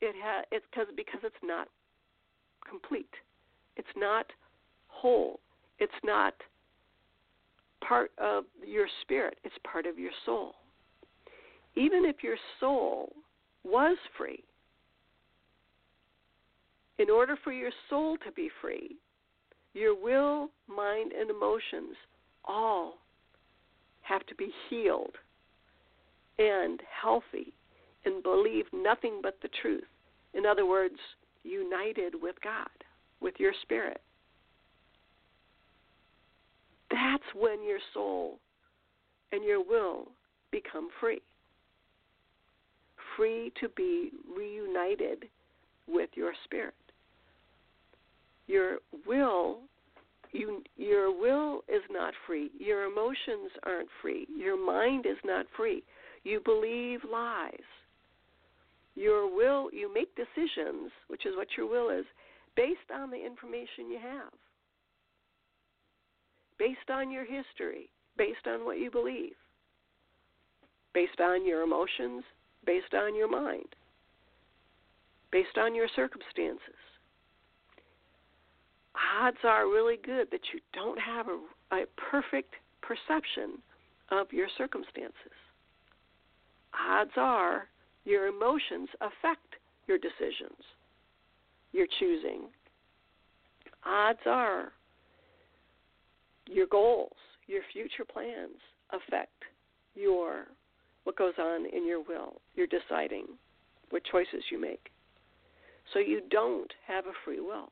It 0.02 0.16
ha- 0.20 0.46
it's 0.52 0.66
cause, 0.74 0.88
because 0.96 1.20
it's 1.24 1.36
not 1.44 1.68
complete. 2.68 3.14
It's 3.78 3.88
not 3.96 4.26
whole. 4.88 5.40
It's 5.78 5.94
not 6.04 6.34
part 7.88 8.12
of 8.18 8.46
your 8.66 8.88
spirit. 9.02 9.38
It's 9.44 9.56
part 9.64 9.86
of 9.86 10.00
your 10.00 10.12
soul. 10.26 10.56
Even 11.76 12.04
if 12.06 12.24
your 12.24 12.38
soul 12.60 13.14
was 13.64 13.98
free, 14.18 14.44
in 17.02 17.10
order 17.10 17.36
for 17.44 17.52
your 17.52 17.72
soul 17.90 18.18
to 18.26 18.32
be 18.34 18.50
free, 18.62 18.96
Your 19.74 19.96
will, 19.96 20.50
mind, 20.68 21.14
and 21.14 21.30
emotions 21.30 21.96
all 22.46 22.96
have 24.02 24.26
to 24.28 24.36
be 24.36 24.52
healed 24.70 25.16
and 26.38 26.82
healthy 27.02 27.54
and 28.06 28.22
believe 28.22 28.66
nothing 28.74 29.20
but 29.22 29.38
the 29.42 29.50
truth. 29.62 29.86
In 30.34 30.46
other 30.46 30.66
words, 30.66 30.96
united 31.44 32.14
with 32.22 32.36
God, 32.44 32.68
with 33.22 33.36
your 33.38 33.54
spirit. 33.62 34.02
That's 36.90 37.24
when 37.36 37.64
your 37.64 37.80
soul 37.94 38.40
and 39.32 39.44
your 39.44 39.64
will 39.64 40.10
become 40.52 40.90
free. 41.00 41.22
Free 43.16 43.52
to 43.62 43.70
be 43.70 44.12
reunited 44.36 45.26
with 45.88 46.10
your 46.16 46.34
spirit. 46.44 46.74
Your 48.52 48.80
will 49.08 49.60
you, 50.34 50.62
your 50.78 51.18
will 51.18 51.62
is 51.68 51.82
not 51.90 52.14
free. 52.26 52.52
Your 52.58 52.84
emotions 52.84 53.52
aren't 53.64 53.90
free. 54.02 54.28
Your 54.36 54.58
mind 54.58 55.06
is 55.06 55.18
not 55.24 55.46
free. 55.56 55.84
You 56.24 56.42
believe 56.44 57.00
lies. 57.10 57.56
Your 58.96 59.34
will, 59.34 59.70
you 59.72 59.94
make 59.94 60.14
decisions, 60.16 60.92
which 61.08 61.26
is 61.26 61.36
what 61.36 61.48
your 61.58 61.68
will 61.68 61.90
is, 61.98 62.06
based 62.56 62.92
on 62.94 63.10
the 63.10 63.26
information 63.26 63.90
you 63.90 64.00
have, 64.02 64.34
based 66.60 66.90
on 66.90 67.10
your 67.10 67.24
history, 67.24 67.90
based 68.18 68.48
on 68.48 68.66
what 68.66 68.80
you 68.80 68.92
believe, 68.92 69.34
based 70.94 71.22
on 71.22 71.46
your 71.48 71.62
emotions, 71.62 72.24
based 72.66 72.94
on 72.94 73.16
your 73.16 73.30
mind, 73.30 73.76
based 75.32 75.58
on 75.58 75.74
your 75.74 75.88
circumstances. 75.96 76.81
Odds 78.96 79.38
are 79.44 79.66
really 79.68 79.98
good 80.04 80.28
that 80.32 80.42
you 80.54 80.60
don't 80.74 81.00
have 81.00 81.28
a, 81.28 81.76
a 81.76 81.86
perfect 82.12 82.56
perception 82.82 83.62
of 84.10 84.28
your 84.32 84.48
circumstances. 84.58 85.38
Odds 86.74 87.12
are 87.16 87.68
your 88.04 88.28
emotions 88.28 88.90
affect 89.00 89.56
your 89.88 89.98
decisions, 89.98 90.60
your 91.72 91.88
choosing. 92.00 92.44
Odds 93.86 94.20
are 94.26 94.72
your 96.48 96.68
goals, 96.68 97.16
your 97.48 97.62
future 97.72 98.06
plans 98.06 98.58
affect 98.92 99.44
your 99.96 100.48
what 101.04 101.18
goes 101.18 101.34
on 101.40 101.66
in 101.66 101.88
your 101.88 102.00
will, 102.00 102.42
your 102.56 102.68
deciding 102.68 103.26
what 103.90 104.04
choices 104.04 104.44
you 104.52 104.60
make. 104.60 104.90
So 105.94 106.00
you 106.00 106.22
don't 106.30 106.72
have 106.88 107.06
a 107.06 107.14
free 107.26 107.40
will, 107.40 107.72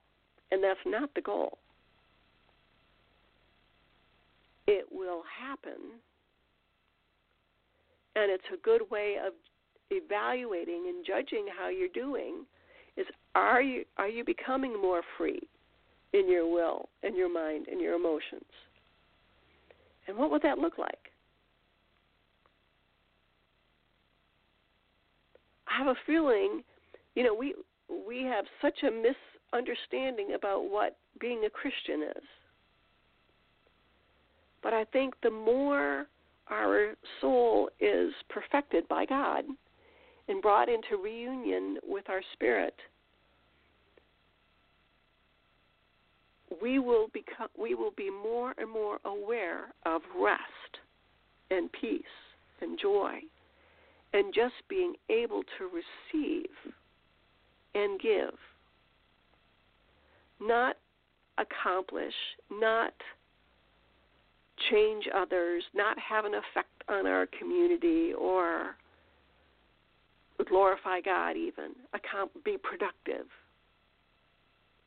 and 0.51 0.63
that's 0.63 0.79
not 0.85 1.09
the 1.15 1.21
goal. 1.21 1.57
It 4.67 4.85
will 4.91 5.23
happen, 5.39 5.81
and 8.15 8.31
it's 8.31 8.43
a 8.53 8.57
good 8.57 8.81
way 8.91 9.17
of 9.25 9.33
evaluating 9.91 10.85
and 10.87 11.05
judging 11.05 11.47
how 11.57 11.69
you're 11.69 11.87
doing 11.89 12.45
is 12.97 13.07
are 13.33 13.61
you 13.61 13.85
are 13.97 14.07
you 14.07 14.23
becoming 14.23 14.79
more 14.79 15.01
free 15.17 15.41
in 16.13 16.29
your 16.29 16.51
will 16.51 16.89
and 17.03 17.15
your 17.15 17.31
mind 17.31 17.67
and 17.67 17.79
your 17.81 17.95
emotions? 17.95 18.43
And 20.07 20.17
what 20.17 20.31
would 20.31 20.41
that 20.41 20.57
look 20.57 20.77
like? 20.77 20.97
I 25.67 25.77
have 25.77 25.87
a 25.87 25.95
feeling, 26.05 26.63
you 27.15 27.23
know, 27.23 27.33
we 27.33 27.55
we 28.07 28.23
have 28.23 28.45
such 28.61 28.79
a 28.83 28.91
misunderstanding 29.51 30.33
about 30.35 30.69
what 30.69 30.97
being 31.19 31.45
a 31.45 31.49
Christian 31.49 32.03
is. 32.03 32.23
But 34.61 34.73
I 34.73 34.85
think 34.85 35.13
the 35.23 35.31
more 35.31 36.07
our 36.49 36.93
soul 37.21 37.69
is 37.79 38.13
perfected 38.29 38.87
by 38.87 39.05
God, 39.05 39.45
and 40.27 40.41
brought 40.41 40.69
into 40.69 41.01
reunion 41.01 41.77
with 41.87 42.07
our 42.09 42.21
spirit, 42.33 42.75
we 46.61 46.79
will 46.79 47.07
become 47.13 47.47
we 47.57 47.73
will 47.75 47.93
be 47.95 48.09
more 48.09 48.53
and 48.57 48.69
more 48.69 48.99
aware 49.05 49.73
of 49.85 50.01
rest 50.19 50.41
and 51.51 51.71
peace 51.71 52.03
and 52.61 52.79
joy 52.79 53.19
and 54.13 54.33
just 54.33 54.55
being 54.67 54.93
able 55.09 55.43
to 55.57 55.69
receive 55.69 56.49
and 57.75 57.99
give 57.99 58.33
not 60.41 60.75
accomplish 61.37 62.13
not 62.51 62.93
change 64.69 65.05
others 65.15 65.63
not 65.73 65.97
have 65.97 66.25
an 66.25 66.33
effect 66.33 66.83
on 66.89 67.07
our 67.07 67.27
community 67.37 68.13
or 68.13 68.75
glorify 70.45 71.01
God, 71.01 71.35
even, 71.35 71.71
be 72.43 72.57
productive 72.57 73.25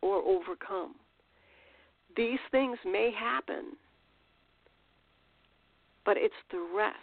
or 0.01 0.17
overcome. 0.17 0.95
These 2.17 2.39
things 2.51 2.79
may 2.85 3.11
happen, 3.17 3.77
but 6.05 6.17
it's 6.17 6.35
the 6.51 6.67
rest 6.75 6.97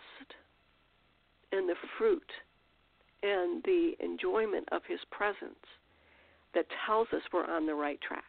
and 1.51 1.67
the 1.67 1.75
fruit 1.97 2.31
and 3.23 3.63
the 3.63 3.93
enjoyment 3.99 4.67
of 4.71 4.81
His 4.87 4.99
presence 5.11 5.53
that 6.53 6.65
tells 6.85 7.07
us 7.13 7.21
we're 7.31 7.45
on 7.45 7.65
the 7.65 7.73
right 7.73 7.99
track. 8.01 8.23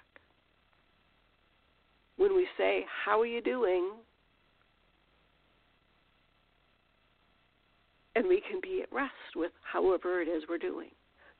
When 2.20 2.37
we 2.37 2.46
say, 2.59 2.85
How 3.06 3.18
are 3.18 3.26
you 3.26 3.40
doing? 3.40 3.92
and 8.16 8.28
we 8.28 8.42
can 8.50 8.61
be 8.61 8.83
at 8.83 8.92
rest 8.92 9.12
with 9.35 9.52
however 9.62 10.20
it 10.20 10.28
is 10.28 10.42
we're 10.46 10.59
doing, 10.59 10.90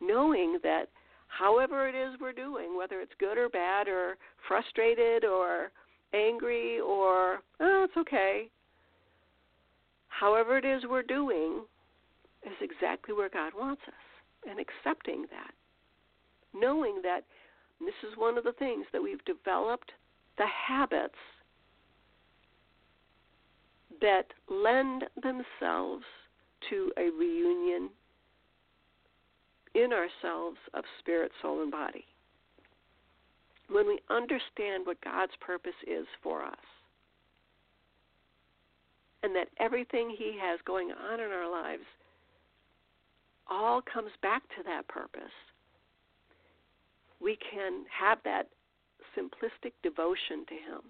knowing 0.01 0.59
that 0.63 0.87
however 1.29 1.89
it 1.89 1.95
is 1.95 2.19
we're 2.21 2.33
doing, 2.33 2.75
whether 2.79 3.01
it's 3.01 3.13
good 3.19 3.37
or 3.37 3.51
bad 3.51 3.87
or 3.87 4.17
frustrated 4.49 5.25
or 5.25 5.73
angry 6.15 6.81
or 6.81 7.41
oh, 7.61 7.85
it's 7.85 7.97
okay, 7.99 8.49
however 10.09 10.57
it 10.57 10.65
is 10.65 10.85
we're 10.89 11.03
doing 11.03 11.65
is 12.47 12.57
exactly 12.63 13.15
where 13.15 13.29
God 13.29 13.53
wants 13.55 13.83
us, 13.87 14.49
and 14.49 14.59
accepting 14.59 15.27
that, 15.31 15.53
knowing 16.55 17.01
that 17.03 17.25
this 17.81 18.11
is 18.11 18.17
one 18.17 18.39
of 18.39 18.45
the 18.45 18.53
things 18.53 18.87
that 18.93 19.03
we've 19.03 19.25
developed 19.27 19.93
the 20.39 20.47
habits 20.47 21.15
that 24.01 24.27
lend 24.49 25.05
themselves 25.23 26.05
to 26.71 26.93
a 26.97 27.11
reunion 27.11 27.91
in 29.75 29.93
ourselves 29.93 30.57
of 30.75 30.85
spirit, 30.99 31.31
soul, 31.43 31.63
and 31.63 31.71
body. 31.71 32.05
When 33.69 33.87
we 33.87 34.01
understand 34.11 34.85
what 34.85 35.01
God's 35.03 35.33
purpose 35.41 35.73
is 35.87 36.07
for 36.23 36.45
us, 36.45 36.57
and 39.23 39.35
that 39.37 39.49
everything 39.59 40.15
He 40.17 40.37
has 40.41 40.59
going 40.65 40.91
on 40.91 41.21
in 41.21 41.31
our 41.31 41.51
lives 41.51 41.85
all 43.49 43.83
comes 43.83 44.11
back 44.23 44.43
to 44.57 44.63
that 44.65 44.89
purpose, 44.89 45.23
we 47.21 47.37
can 47.53 47.85
have 47.97 48.19
that 48.25 48.49
simplistic 49.17 49.73
devotion 49.83 50.45
to 50.49 50.55
Him 50.55 50.83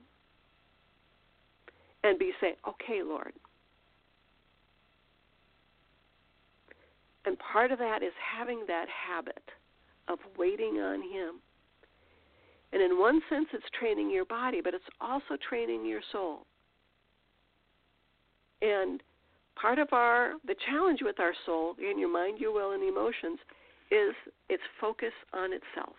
and 2.05 2.19
be 2.19 2.33
saying, 2.41 2.55
okay, 2.67 3.03
Lord, 3.05 3.33
And 7.25 7.39
part 7.39 7.71
of 7.71 7.79
that 7.79 8.03
is 8.03 8.13
having 8.39 8.65
that 8.67 8.87
habit 8.89 9.43
of 10.09 10.19
waiting 10.39 10.79
on 10.79 11.03
Him. 11.03 11.41
And 12.73 12.83
in 12.83 12.99
one 12.99 13.21
sense, 13.29 13.47
it's 13.53 13.65
training 13.79 14.11
your 14.11 14.25
body, 14.25 14.61
but 14.63 14.75
it's 14.75 14.85
also 15.01 15.37
training 15.49 15.85
your 15.85 16.01
soul. 16.13 16.47
And 18.63 19.03
part 19.61 19.79
of 19.79 19.89
our 19.93 20.35
the 20.47 20.55
challenge 20.69 21.01
with 21.03 21.19
our 21.19 21.33
soul 21.45 21.75
in 21.79 21.99
your 21.99 22.13
mind, 22.13 22.39
your 22.39 22.53
will, 22.53 22.73
and 22.73 22.83
emotions 22.83 23.39
is 23.91 24.15
its 24.49 24.63
focus 24.81 25.13
on 25.33 25.53
itself. 25.53 25.97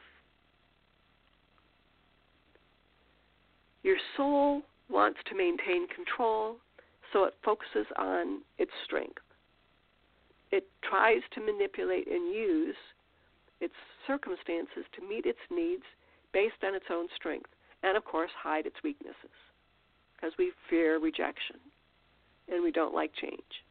Your 3.84 3.98
soul 4.16 4.62
wants 4.90 5.20
to 5.30 5.36
maintain 5.36 5.88
control, 5.88 6.58
so 7.14 7.26
it 7.26 7.34
focuses 7.44 7.88
on 7.98 8.42
its 8.58 8.72
strength 8.86 9.22
it 10.52 10.68
tries 10.88 11.22
to 11.34 11.42
manipulate 11.42 12.08
and 12.08 12.34
use 12.34 12.76
its 13.60 13.74
circumstances 14.06 14.84
to 14.94 15.08
meet 15.08 15.26
its 15.26 15.40
needs 15.50 15.84
based 16.34 16.64
on 16.64 16.76
its 16.76 16.86
own 16.90 17.08
strength, 17.16 17.50
and 17.84 17.98
of 17.98 18.06
course, 18.06 18.32
hide 18.38 18.66
its 18.66 18.76
weaknesses 18.84 19.16
because 20.16 20.34
we 20.38 20.52
fear 20.70 21.00
rejection 21.00 21.58
and 22.52 22.64
we 22.64 22.72
don't 22.72 22.94
like 22.94 23.12
change. 23.20 23.64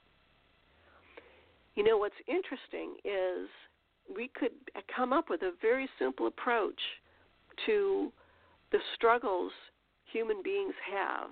You 1.74 1.84
know, 1.84 1.98
what's 1.98 2.14
interesting 2.26 2.94
is 3.04 3.48
we 4.14 4.28
could 4.28 4.52
come 4.94 5.12
up 5.12 5.30
with 5.30 5.42
a 5.42 5.52
very 5.60 5.88
simple 5.98 6.26
approach 6.26 6.80
to 7.66 8.10
the 8.72 8.78
struggles 8.94 9.52
human 10.12 10.42
beings 10.42 10.74
have, 10.92 11.30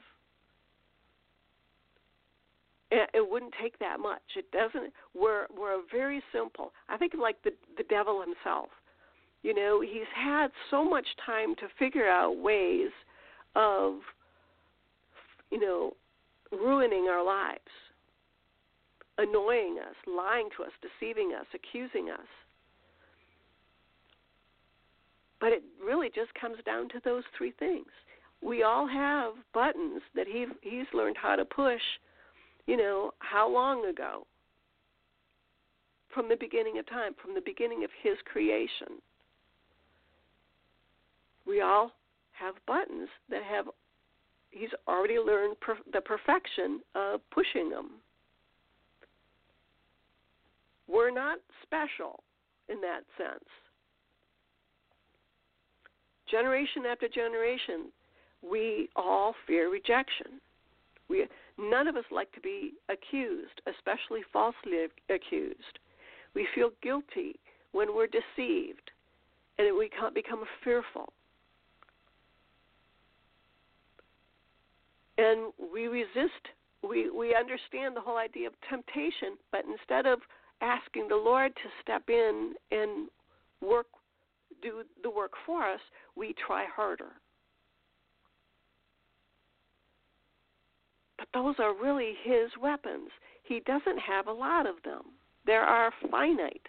it 2.90 3.30
wouldn't 3.30 3.52
take 3.60 3.78
that 3.80 4.00
much. 4.00 4.22
It 4.36 4.50
doesn't. 4.50 4.92
We're 5.14 5.46
we're 5.56 5.82
very 5.92 6.22
simple. 6.32 6.72
I 6.88 6.96
think 6.96 7.12
like 7.20 7.36
the 7.42 7.50
the 7.76 7.84
devil 7.84 8.22
himself. 8.22 8.68
You 9.42 9.54
know, 9.54 9.80
he's 9.80 10.08
had 10.16 10.48
so 10.70 10.84
much 10.84 11.06
time 11.24 11.54
to 11.56 11.68
figure 11.78 12.08
out 12.08 12.38
ways 12.38 12.90
of, 13.54 14.00
you 15.50 15.60
know, 15.60 15.92
ruining 16.50 17.06
our 17.08 17.24
lives, 17.24 17.60
annoying 19.16 19.78
us, 19.80 19.94
lying 20.06 20.48
to 20.56 20.64
us, 20.64 20.72
deceiving 20.82 21.34
us, 21.38 21.46
accusing 21.54 22.10
us. 22.10 22.26
But 25.40 25.52
it 25.52 25.62
really 25.84 26.08
just 26.12 26.34
comes 26.34 26.56
down 26.66 26.88
to 26.88 27.00
those 27.04 27.22
three 27.36 27.52
things. 27.60 27.86
We 28.42 28.62
all 28.62 28.86
have 28.86 29.32
buttons 29.52 30.02
that 30.14 30.26
he 30.26 30.46
he's 30.62 30.86
learned 30.92 31.16
how 31.20 31.36
to 31.36 31.44
push 31.44 31.82
you 32.68 32.76
know, 32.76 33.12
how 33.20 33.50
long 33.50 33.86
ago? 33.86 34.26
From 36.12 36.28
the 36.28 36.36
beginning 36.38 36.78
of 36.78 36.86
time, 36.86 37.14
from 37.20 37.34
the 37.34 37.40
beginning 37.40 37.82
of 37.82 37.90
His 38.02 38.16
creation. 38.30 39.00
We 41.46 41.62
all 41.62 41.92
have 42.32 42.54
buttons 42.66 43.08
that 43.30 43.42
have, 43.42 43.64
He's 44.50 44.68
already 44.86 45.18
learned 45.18 45.58
per, 45.60 45.78
the 45.94 46.02
perfection 46.02 46.80
of 46.94 47.20
pushing 47.30 47.70
them. 47.70 47.92
We're 50.86 51.10
not 51.10 51.38
special 51.62 52.22
in 52.68 52.82
that 52.82 53.00
sense. 53.16 53.48
Generation 56.30 56.82
after 56.90 57.08
generation, 57.08 57.86
we 58.42 58.88
all 58.96 59.34
fear 59.46 59.70
rejection. 59.70 60.40
We 61.08 61.26
None 61.58 61.88
of 61.88 61.96
us 61.96 62.04
like 62.12 62.30
to 62.32 62.40
be 62.40 62.74
accused, 62.88 63.60
especially 63.66 64.20
falsely 64.32 64.86
accused. 65.10 65.78
We 66.34 66.46
feel 66.54 66.70
guilty 66.82 67.34
when 67.72 67.94
we're 67.94 68.06
deceived, 68.06 68.90
and 69.58 69.76
we 69.76 69.90
become 70.14 70.44
fearful. 70.62 71.12
And 75.18 75.52
we 75.72 75.88
resist, 75.88 76.46
we, 76.88 77.10
we 77.10 77.34
understand 77.34 77.96
the 77.96 78.00
whole 78.00 78.18
idea 78.18 78.46
of 78.46 78.52
temptation, 78.70 79.36
but 79.50 79.64
instead 79.64 80.06
of 80.06 80.20
asking 80.60 81.08
the 81.08 81.16
Lord 81.16 81.52
to 81.56 81.68
step 81.82 82.08
in 82.08 82.54
and 82.70 83.08
work, 83.60 83.86
do 84.62 84.84
the 85.02 85.10
work 85.10 85.32
for 85.44 85.64
us, 85.64 85.80
we 86.14 86.34
try 86.46 86.66
harder. 86.72 87.10
But 91.18 91.28
those 91.34 91.56
are 91.58 91.74
really 91.74 92.14
his 92.22 92.50
weapons. 92.60 93.10
He 93.42 93.60
doesn't 93.60 93.98
have 93.98 94.28
a 94.28 94.32
lot 94.32 94.66
of 94.66 94.76
them, 94.84 95.02
there 95.46 95.64
are 95.64 95.92
finite. 96.10 96.66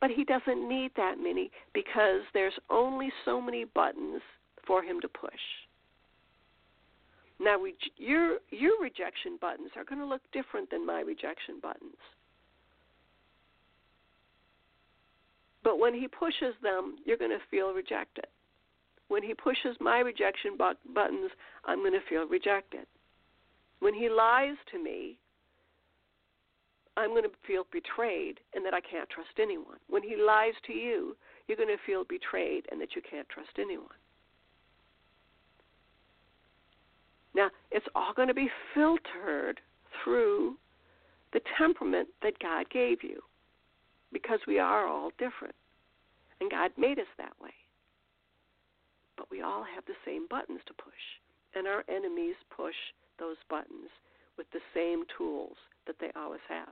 But 0.00 0.10
he 0.10 0.24
doesn't 0.24 0.68
need 0.68 0.90
that 0.96 1.18
many 1.18 1.50
because 1.72 2.20
there's 2.34 2.58
only 2.68 3.10
so 3.24 3.40
many 3.40 3.64
buttons 3.64 4.20
for 4.66 4.82
him 4.82 5.00
to 5.00 5.08
push. 5.08 5.32
Now, 7.38 7.56
your 7.96 8.38
your 8.50 8.80
rejection 8.80 9.38
buttons 9.40 9.70
are 9.76 9.84
going 9.84 10.00
to 10.00 10.06
look 10.06 10.22
different 10.32 10.70
than 10.70 10.86
my 10.86 11.00
rejection 11.00 11.60
buttons. 11.62 11.96
But 15.62 15.78
when 15.78 15.94
he 15.94 16.08
pushes 16.08 16.54
them, 16.62 16.96
you're 17.04 17.16
going 17.16 17.30
to 17.30 17.40
feel 17.50 17.72
rejected. 17.72 18.26
When 19.08 19.22
he 19.22 19.34
pushes 19.34 19.76
my 19.80 19.98
rejection 19.98 20.56
but- 20.56 20.78
buttons, 20.94 21.30
I'm 21.64 21.80
going 21.80 21.92
to 21.92 22.06
feel 22.08 22.26
rejected. 22.26 22.86
When 23.80 23.94
he 23.94 24.08
lies 24.08 24.56
to 24.72 24.82
me, 24.82 25.18
I'm 26.96 27.10
going 27.10 27.24
to 27.24 27.30
feel 27.46 27.66
betrayed 27.72 28.40
and 28.54 28.64
that 28.64 28.74
I 28.74 28.80
can't 28.80 29.08
trust 29.10 29.38
anyone. 29.38 29.76
When 29.88 30.02
he 30.02 30.16
lies 30.16 30.54
to 30.66 30.72
you, 30.72 31.16
you're 31.46 31.58
going 31.58 31.68
to 31.68 31.84
feel 31.84 32.04
betrayed 32.08 32.64
and 32.70 32.80
that 32.80 32.96
you 32.96 33.02
can't 33.08 33.28
trust 33.28 33.50
anyone. 33.58 33.86
Now, 37.34 37.50
it's 37.70 37.86
all 37.94 38.14
going 38.14 38.28
to 38.28 38.34
be 38.34 38.48
filtered 38.74 39.60
through 40.02 40.56
the 41.34 41.40
temperament 41.58 42.08
that 42.22 42.38
God 42.38 42.68
gave 42.70 43.02
you 43.02 43.20
because 44.10 44.40
we 44.46 44.58
are 44.58 44.86
all 44.86 45.10
different. 45.18 45.54
And 46.40 46.50
God 46.50 46.70
made 46.78 46.98
us 46.98 47.12
that 47.18 47.32
way. 47.42 47.52
But 49.18 49.30
we 49.30 49.42
all 49.42 49.64
have 49.74 49.84
the 49.86 49.96
same 50.04 50.26
buttons 50.28 50.60
to 50.66 50.74
push, 50.74 50.92
and 51.54 51.66
our 51.66 51.84
enemies 51.88 52.36
push 52.54 52.74
those 53.18 53.36
buttons 53.48 53.90
with 54.36 54.46
the 54.52 54.60
same 54.74 55.04
tools 55.16 55.56
that 55.86 55.96
they 56.00 56.10
always 56.16 56.40
have. 56.48 56.68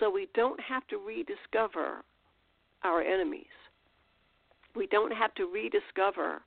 So 0.00 0.10
we 0.10 0.28
don't 0.34 0.60
have 0.60 0.86
to 0.88 0.98
rediscover 0.98 2.02
our 2.82 3.02
enemies. 3.02 3.44
We 4.74 4.86
don't 4.88 5.12
have 5.12 5.34
to 5.34 5.46
rediscover 5.46 6.42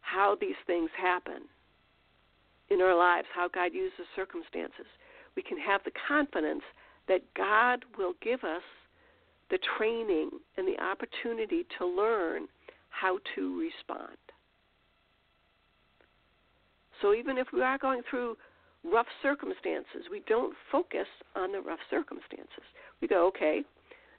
how 0.00 0.36
these 0.40 0.56
things 0.66 0.90
happen 0.96 1.42
in 2.70 2.80
our 2.80 2.96
lives, 2.96 3.26
how 3.34 3.48
God 3.48 3.72
uses 3.74 4.06
circumstances. 4.14 4.86
We 5.36 5.42
can 5.42 5.58
have 5.58 5.80
the 5.84 5.92
confidence 6.06 6.62
that 7.08 7.22
God 7.34 7.84
will 7.98 8.14
give 8.22 8.42
us 8.44 8.62
the 9.50 9.58
training 9.78 10.30
and 10.56 10.66
the 10.66 10.80
opportunity 10.82 11.64
to 11.78 11.86
learn 11.86 12.46
how 12.90 13.18
to 13.34 13.60
respond. 13.60 14.16
So 17.02 17.14
even 17.14 17.36
if 17.38 17.48
we 17.52 17.62
are 17.62 17.78
going 17.78 18.02
through 18.08 18.36
rough 18.92 19.06
circumstances. 19.22 20.08
We 20.10 20.22
don't 20.28 20.54
focus 20.70 21.06
on 21.34 21.52
the 21.52 21.60
rough 21.60 21.80
circumstances. 21.90 22.64
We 23.00 23.08
go, 23.08 23.26
okay, 23.28 23.62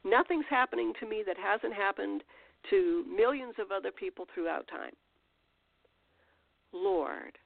nothing's 0.03 0.45
happening 0.49 0.93
to 0.99 1.08
me 1.08 1.23
that 1.25 1.38
hasn't 1.38 1.73
happened 1.73 2.23
to 2.69 3.06
millions 3.15 3.53
of 3.60 3.71
other 3.71 3.91
people 3.91 4.25
throughout 4.34 4.67
time. 4.67 4.93
Lord, 6.73 7.38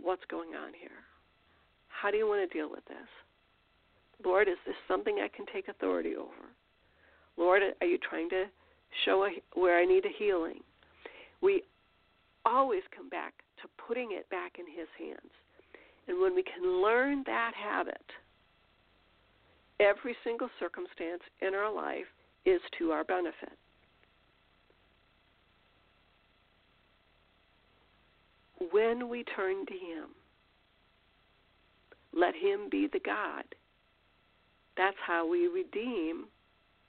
what's 0.00 0.24
going 0.30 0.50
on 0.50 0.72
here? 0.78 0.90
How 1.88 2.10
do 2.10 2.16
you 2.16 2.26
want 2.26 2.48
to 2.48 2.56
deal 2.56 2.70
with 2.70 2.84
this? 2.86 3.08
Lord, 4.24 4.48
is 4.48 4.56
this 4.66 4.76
something 4.86 5.18
I 5.18 5.34
can 5.34 5.46
take 5.52 5.68
authority 5.68 6.14
over? 6.16 6.52
Lord, 7.36 7.62
are 7.80 7.86
you 7.86 7.98
trying 7.98 8.28
to 8.30 8.44
show 9.04 9.26
where 9.54 9.78
I 9.78 9.86
need 9.86 10.04
a 10.04 10.18
healing? 10.18 10.60
We 11.40 11.62
always 12.44 12.82
come 12.94 13.08
back 13.08 13.32
to 13.62 13.68
putting 13.86 14.10
it 14.12 14.28
back 14.30 14.58
in 14.58 14.66
His 14.66 14.88
hands. 14.98 15.32
And 16.10 16.20
when 16.20 16.34
we 16.34 16.42
can 16.42 16.82
learn 16.82 17.22
that 17.26 17.52
habit, 17.54 18.04
every 19.78 20.16
single 20.24 20.48
circumstance 20.58 21.22
in 21.40 21.54
our 21.54 21.72
life 21.72 22.08
is 22.44 22.60
to 22.80 22.90
our 22.90 23.04
benefit. 23.04 23.56
When 28.72 29.08
we 29.08 29.22
turn 29.36 29.64
to 29.66 29.72
Him, 29.72 30.08
let 32.12 32.34
Him 32.34 32.68
be 32.68 32.88
the 32.92 32.98
God. 32.98 33.44
That's 34.76 34.96
how 35.06 35.30
we 35.30 35.46
redeem 35.46 36.24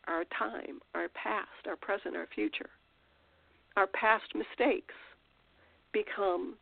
our 0.07 0.23
time, 0.35 0.79
our 0.95 1.09
past, 1.09 1.67
our 1.67 1.75
present, 1.75 2.15
our 2.17 2.27
future. 2.33 2.71
Our 3.77 3.85
past 3.85 4.33
mistakes 4.33 4.95
become 5.93 6.55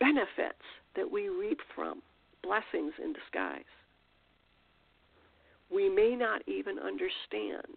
benefits 0.00 0.64
that 1.00 1.10
we 1.10 1.30
reap 1.30 1.58
from, 1.74 2.02
blessings 2.42 2.92
in 3.02 3.14
disguise. 3.14 3.64
We 5.72 5.88
may 5.88 6.14
not 6.14 6.42
even 6.46 6.78
understand. 6.78 7.74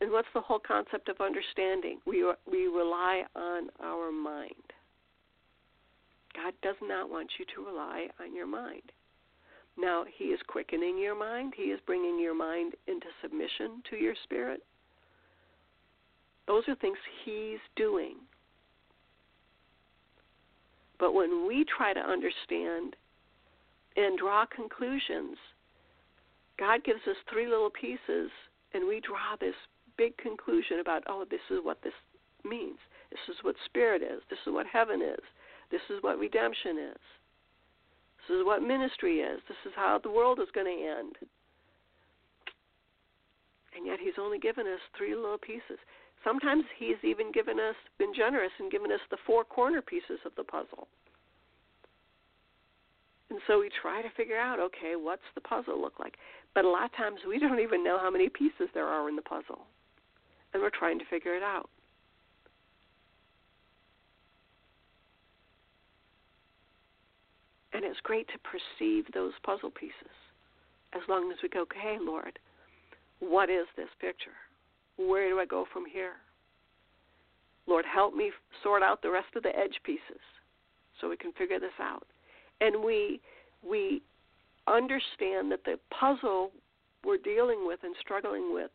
And 0.00 0.10
what's 0.10 0.28
the 0.32 0.40
whole 0.40 0.60
concept 0.66 1.10
of 1.10 1.16
understanding? 1.20 1.98
We, 2.06 2.24
we 2.50 2.68
rely 2.68 3.24
on 3.36 3.68
our 3.82 4.10
mind. 4.10 4.54
God 6.34 6.54
does 6.62 6.76
not 6.80 7.10
want 7.10 7.28
you 7.38 7.44
to 7.54 7.68
rely 7.70 8.06
on 8.18 8.34
your 8.34 8.46
mind. 8.46 8.92
Now, 9.76 10.04
He 10.16 10.26
is 10.26 10.40
quickening 10.46 10.98
your 10.98 11.18
mind, 11.18 11.52
He 11.54 11.64
is 11.64 11.80
bringing 11.84 12.18
your 12.18 12.34
mind 12.34 12.72
into 12.86 13.06
submission 13.20 13.82
to 13.90 13.96
your 13.96 14.14
spirit. 14.24 14.62
Those 16.46 16.62
are 16.66 16.76
things 16.76 16.96
He's 17.24 17.58
doing. 17.76 18.14
But 20.98 21.14
when 21.14 21.46
we 21.46 21.64
try 21.64 21.92
to 21.92 22.00
understand 22.00 22.96
and 23.96 24.18
draw 24.18 24.46
conclusions, 24.46 25.36
God 26.58 26.84
gives 26.84 27.00
us 27.08 27.16
three 27.32 27.46
little 27.46 27.70
pieces, 27.70 28.30
and 28.74 28.86
we 28.86 29.00
draw 29.00 29.36
this 29.40 29.54
big 29.96 30.16
conclusion 30.18 30.80
about, 30.80 31.04
oh, 31.08 31.24
this 31.30 31.40
is 31.50 31.60
what 31.62 31.82
this 31.82 31.94
means. 32.44 32.78
This 33.10 33.20
is 33.28 33.36
what 33.42 33.54
spirit 33.64 34.02
is. 34.02 34.22
This 34.28 34.38
is 34.46 34.52
what 34.52 34.66
heaven 34.66 35.00
is. 35.02 35.22
This 35.70 35.80
is 35.90 36.02
what 36.02 36.18
redemption 36.18 36.78
is. 36.78 37.00
This 38.26 38.38
is 38.38 38.44
what 38.44 38.62
ministry 38.62 39.20
is. 39.20 39.40
This 39.48 39.56
is 39.64 39.72
how 39.76 40.00
the 40.02 40.10
world 40.10 40.40
is 40.40 40.48
going 40.54 40.66
to 40.66 40.98
end. 40.98 41.14
And 43.76 43.86
yet, 43.86 43.98
He's 44.02 44.18
only 44.18 44.38
given 44.38 44.66
us 44.66 44.80
three 44.96 45.14
little 45.14 45.38
pieces. 45.38 45.78
Sometimes 46.24 46.64
He's 46.78 46.96
even 47.02 47.32
given 47.32 47.58
us, 47.58 47.76
been 47.98 48.12
generous 48.14 48.52
and 48.58 48.70
given 48.70 48.92
us 48.92 49.00
the 49.10 49.18
four 49.26 49.44
corner 49.44 49.82
pieces 49.82 50.18
of 50.24 50.32
the 50.36 50.44
puzzle. 50.44 50.88
And 53.30 53.40
so 53.46 53.60
we 53.60 53.70
try 53.82 54.00
to 54.00 54.08
figure 54.16 54.38
out, 54.38 54.58
okay, 54.58 54.94
what's 54.96 55.22
the 55.34 55.40
puzzle 55.40 55.80
look 55.80 55.98
like? 55.98 56.14
But 56.54 56.64
a 56.64 56.68
lot 56.68 56.86
of 56.86 56.96
times 56.96 57.20
we 57.28 57.38
don't 57.38 57.60
even 57.60 57.84
know 57.84 57.98
how 57.98 58.10
many 58.10 58.28
pieces 58.28 58.68
there 58.72 58.86
are 58.86 59.08
in 59.08 59.16
the 59.16 59.22
puzzle. 59.22 59.66
And 60.54 60.62
we're 60.62 60.70
trying 60.70 60.98
to 60.98 61.04
figure 61.10 61.34
it 61.34 61.42
out. 61.42 61.68
And 67.74 67.84
it's 67.84 68.00
great 68.02 68.26
to 68.28 68.38
perceive 68.38 69.04
those 69.12 69.32
puzzle 69.44 69.70
pieces 69.70 70.16
as 70.94 71.02
long 71.08 71.30
as 71.30 71.38
we 71.42 71.48
go, 71.48 71.60
okay, 71.62 71.98
Lord, 72.00 72.38
what 73.20 73.50
is 73.50 73.66
this 73.76 73.88
picture? 74.00 74.32
Where 74.98 75.28
do 75.30 75.38
I 75.38 75.46
go 75.46 75.64
from 75.72 75.84
here? 75.86 76.14
Lord, 77.66 77.84
help 77.84 78.14
me 78.14 78.32
sort 78.62 78.82
out 78.82 79.02
the 79.02 79.10
rest 79.10 79.28
of 79.36 79.42
the 79.42 79.56
edge 79.56 79.78
pieces 79.84 80.20
so 81.00 81.08
we 81.08 81.16
can 81.16 81.32
figure 81.32 81.60
this 81.60 81.78
out. 81.80 82.06
And 82.60 82.82
we 82.82 83.20
we 83.62 84.02
understand 84.66 85.50
that 85.52 85.64
the 85.64 85.78
puzzle 85.98 86.50
we're 87.04 87.18
dealing 87.18 87.66
with 87.66 87.80
and 87.82 87.94
struggling 88.00 88.52
with 88.52 88.70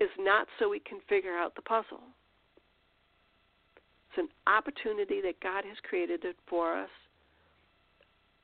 is 0.00 0.10
not 0.18 0.46
so 0.58 0.68
we 0.68 0.80
can 0.80 0.98
figure 1.08 1.36
out 1.36 1.54
the 1.54 1.62
puzzle. 1.62 2.02
It's 4.10 4.18
an 4.18 4.28
opportunity 4.52 5.20
that 5.22 5.40
God 5.40 5.64
has 5.64 5.76
created 5.88 6.24
for 6.48 6.76
us, 6.76 6.90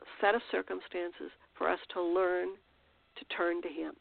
a 0.03 0.05
set 0.21 0.35
of 0.35 0.43
circumstances 0.51 1.31
for 1.57 1.69
us 1.69 1.79
to 1.95 2.03
learn 2.03 2.49
to 3.17 3.25
turn 3.37 3.63
to 3.63 3.69
Him. 3.69 3.93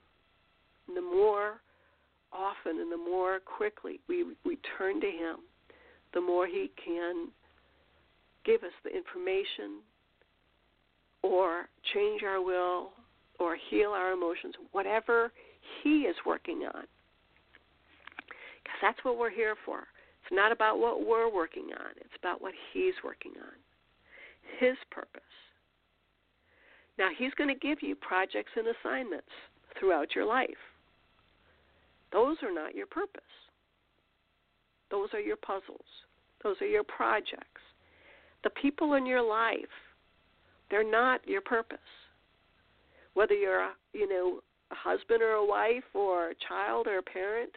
And 0.88 0.98
the 0.98 1.02
more 1.02 1.62
often 2.32 2.80
and 2.80 2.92
the 2.92 2.98
more 2.98 3.40
quickly 3.40 4.00
we, 4.08 4.26
we 4.46 4.58
turn 4.78 5.02
to 5.02 5.08
Him, 5.08 5.38
the 6.14 6.22
more 6.22 6.48
He 6.48 6.72
can 6.84 7.30
give 8.46 8.64
us 8.64 8.72
the 8.84 8.96
information 8.96 9.82
or 11.24 11.68
change 11.94 12.24
our 12.24 12.42
will 12.42 12.92
or 13.40 13.58
heal 13.70 13.92
our 13.92 14.12
emotions, 14.12 14.56
whatever 14.72 15.32
He 15.84 16.02
is 16.02 16.16
working 16.26 16.64
on. 16.74 16.84
Because 18.64 18.80
that's 18.82 19.00
what 19.04 19.18
we're 19.18 19.30
here 19.30 19.56
for. 19.66 19.80
It's 19.80 20.36
not 20.36 20.52
about 20.52 20.80
what 20.80 21.06
we're 21.06 21.34
working 21.34 21.70
on, 21.80 21.92
it's 21.98 22.16
about 22.20 22.42
what 22.42 22.54
He's 22.74 22.94
working 23.04 23.34
on. 23.42 23.54
His 24.60 24.78
purpose. 24.92 25.22
Now, 26.98 27.10
He's 27.18 27.34
going 27.36 27.50
to 27.54 27.60
give 27.60 27.82
you 27.82 27.96
projects 27.96 28.52
and 28.56 28.68
assignments 28.68 29.28
throughout 29.80 30.16
your 30.16 30.26
life. 30.26 30.50
Those 32.12 32.38
are 32.44 32.54
not 32.54 32.76
your 32.76 32.88
purpose. 32.88 33.22
Those 34.90 35.10
are 35.14 35.20
your 35.20 35.38
puzzles. 35.38 35.86
Those 36.44 36.56
are 36.62 36.68
your 36.68 36.84
projects. 36.84 37.62
The 38.44 38.50
people 38.52 38.94
in 38.94 39.06
your 39.06 39.22
life, 39.22 39.58
they're 40.72 40.90
not 40.90 41.28
your 41.28 41.42
purpose. 41.42 41.78
Whether 43.14 43.36
you're, 43.36 43.62
a, 43.62 43.72
you 43.94 44.08
know, 44.08 44.40
a 44.72 44.76
husband 44.76 45.22
or 45.22 45.34
a 45.34 45.46
wife 45.46 45.84
or 45.94 46.30
a 46.30 46.36
child 46.48 46.88
or 46.88 47.00
a 47.00 47.04
parent 47.04 47.52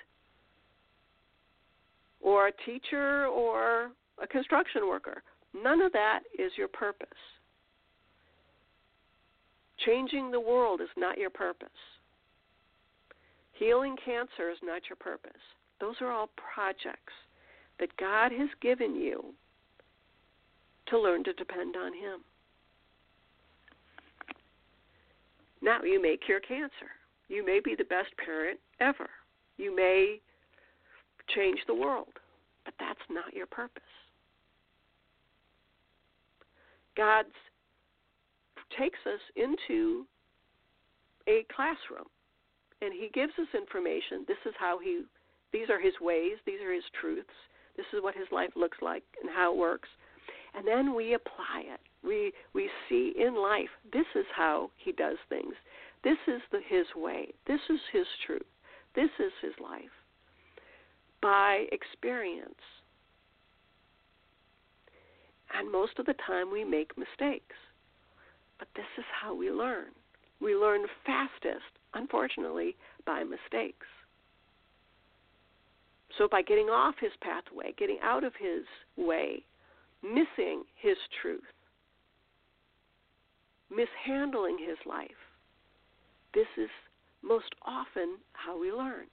or 2.21 2.49
a 2.49 2.53
teacher 2.67 3.27
or 3.27 3.91
a 4.23 4.27
construction 4.27 4.89
worker, 4.89 5.23
none 5.55 5.81
of 5.81 5.93
that 5.93 6.21
is 6.39 6.53
your 6.57 6.69
purpose. 6.69 7.09
Changing 9.87 10.31
the 10.31 10.41
world 10.41 10.81
is 10.81 10.89
not 10.97 11.19
your 11.19 11.31
purpose. 11.31 11.69
Healing 13.53 13.97
cancer 14.05 14.51
is 14.51 14.59
not 14.63 14.83
your 14.89 14.97
purpose. 14.97 15.33
Those 15.81 15.97
are 16.01 16.11
all 16.11 16.31
projects 16.55 17.13
that 17.79 17.97
God 17.97 18.33
has 18.33 18.49
given 18.61 18.95
you 18.95 19.35
to 20.89 20.99
learn 20.99 21.25
to 21.25 21.33
depend 21.35 21.77
on 21.77 21.93
Him. 21.93 22.21
Now, 25.61 25.83
you 25.83 26.03
may 26.03 26.17
cure 26.17 26.41
cancer. 26.41 26.91
You 27.29 27.47
may 27.47 27.61
be 27.61 27.75
the 27.77 27.85
best 27.85 28.11
parent 28.25 28.59
ever. 28.81 29.09
You 29.57 29.75
may 29.75 30.21
change 31.35 31.59
the 31.67 31.75
world, 31.75 32.09
but 32.65 32.75
that's 32.79 33.01
not 33.11 33.33
your 33.33 33.47
purpose. 33.47 33.83
God 36.97 37.25
takes 38.79 38.99
us 39.07 39.21
into 39.37 40.05
a 41.29 41.45
classroom 41.55 42.07
and 42.83 42.93
he 42.93 43.09
gives 43.15 43.33
us 43.39 43.47
information. 43.55 44.25
This 44.27 44.43
is 44.45 44.55
how 44.59 44.79
he 44.79 45.03
these 45.53 45.71
are 45.71 45.81
his 45.81 45.95
ways, 46.01 46.37
these 46.45 46.61
are 46.61 46.73
his 46.73 46.85
truths. 47.01 47.29
This 47.77 47.87
is 47.93 48.03
what 48.03 48.17
his 48.17 48.27
life 48.33 48.51
looks 48.57 48.79
like 48.83 49.05
and 49.21 49.31
how 49.31 49.53
it 49.53 49.59
works. 49.59 49.89
And 50.55 50.67
then 50.67 50.95
we 50.95 51.15
apply 51.15 51.63
it. 51.65 51.81
We 52.05 52.33
we 52.53 52.69
see 52.89 53.15
in 53.17 53.37
life 53.41 53.71
this 53.93 54.07
is 54.15 54.27
how 54.35 54.71
he 54.77 54.93
does 54.93 55.17
things. 55.29 55.55
This 56.03 56.19
is 56.27 56.43
the 56.51 56.61
his 56.67 56.87
way. 56.97 57.29
This 57.47 57.61
is 57.71 57.81
his 57.93 58.07
truth. 58.27 58.43
This 58.95 59.11
is 59.19 59.33
his 59.41 59.55
life. 59.63 59.95
By 61.23 61.67
experience. 61.71 62.55
And 65.55 65.71
most 65.71 65.99
of 65.99 66.07
the 66.07 66.17
time 66.27 66.51
we 66.51 66.65
make 66.65 66.99
mistakes. 66.99 67.57
But 68.59 68.69
this 68.75 68.87
is 68.99 69.05
how 69.21 69.35
we 69.35 69.51
learn. 69.51 69.93
We 70.43 70.55
learn 70.57 70.83
fastest 71.07 71.63
unfortunately, 71.95 72.77
by 73.07 73.25
mistakes. 73.25 73.87
So, 76.19 76.29
by 76.31 76.43
getting 76.43 76.67
off 76.67 76.95
his 77.01 77.13
pathway, 77.23 77.75
getting 77.79 77.99
out 78.03 78.23
of 78.23 78.33
his 78.39 78.65
way, 78.97 79.43
missing 80.03 80.63
his 80.77 80.97
truth, 81.23 81.41
mishandling 83.71 84.59
his 84.59 84.77
life, 84.87 85.11
this 86.35 86.47
is 86.59 86.69
most 87.23 87.55
often 87.63 88.19
how 88.35 88.61
we 88.61 88.73
learn. 88.73 89.07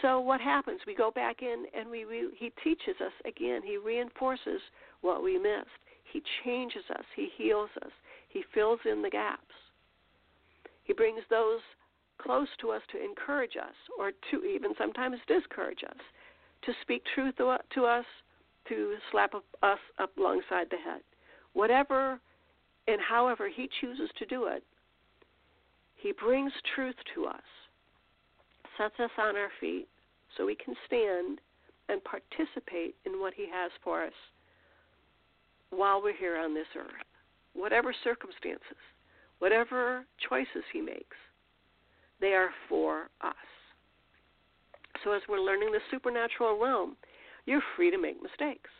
So, 0.00 0.20
what 0.20 0.40
happens? 0.40 0.80
We 0.86 0.94
go 0.94 1.10
back 1.10 1.42
in 1.42 1.64
and 1.78 1.90
we, 1.90 2.06
we 2.06 2.30
he 2.38 2.50
teaches 2.64 2.96
us 3.04 3.12
again. 3.26 3.60
He 3.62 3.76
reinforces 3.76 4.60
what 5.02 5.22
we 5.22 5.38
missed. 5.38 5.68
He 6.10 6.22
changes 6.44 6.84
us. 6.90 7.04
He 7.14 7.28
heals 7.36 7.70
us. 7.84 7.92
He 8.30 8.42
fills 8.54 8.80
in 8.90 9.02
the 9.02 9.10
gaps. 9.10 9.42
He 10.88 10.94
brings 10.94 11.20
those 11.28 11.60
close 12.20 12.48
to 12.60 12.70
us 12.70 12.82
to 12.90 13.04
encourage 13.04 13.56
us 13.56 13.74
or 13.98 14.10
to 14.30 14.44
even 14.44 14.72
sometimes 14.78 15.18
discourage 15.28 15.84
us, 15.84 16.00
to 16.62 16.72
speak 16.82 17.02
truth 17.14 17.34
to 17.36 17.84
us, 17.84 18.04
to 18.68 18.94
slap 19.12 19.34
us 19.34 19.78
up 19.98 20.16
alongside 20.16 20.66
the 20.70 20.78
head. 20.78 21.02
Whatever 21.52 22.18
and 22.88 23.00
however 23.06 23.48
He 23.54 23.68
chooses 23.80 24.08
to 24.18 24.26
do 24.26 24.46
it, 24.46 24.64
He 25.94 26.12
brings 26.12 26.52
truth 26.74 26.96
to 27.14 27.26
us, 27.26 27.42
sets 28.78 28.98
us 28.98 29.10
on 29.18 29.36
our 29.36 29.50
feet 29.60 29.88
so 30.36 30.46
we 30.46 30.56
can 30.56 30.74
stand 30.86 31.38
and 31.90 32.00
participate 32.02 32.94
in 33.04 33.20
what 33.20 33.34
He 33.34 33.46
has 33.52 33.70
for 33.84 34.02
us 34.04 34.12
while 35.68 36.02
we're 36.02 36.16
here 36.16 36.38
on 36.38 36.54
this 36.54 36.66
earth. 36.76 37.04
Whatever 37.52 37.94
circumstances, 38.02 38.76
whatever 39.38 40.04
choices 40.28 40.64
He 40.72 40.80
makes, 40.80 41.16
they 42.20 42.32
are 42.32 42.50
for 42.68 43.08
us. 43.20 43.34
So 45.04 45.12
as 45.12 45.22
we're 45.28 45.40
learning 45.40 45.70
the 45.72 45.80
supernatural 45.90 46.58
realm, 46.60 46.96
you're 47.46 47.62
free 47.76 47.90
to 47.90 47.98
make 47.98 48.22
mistakes. 48.22 48.70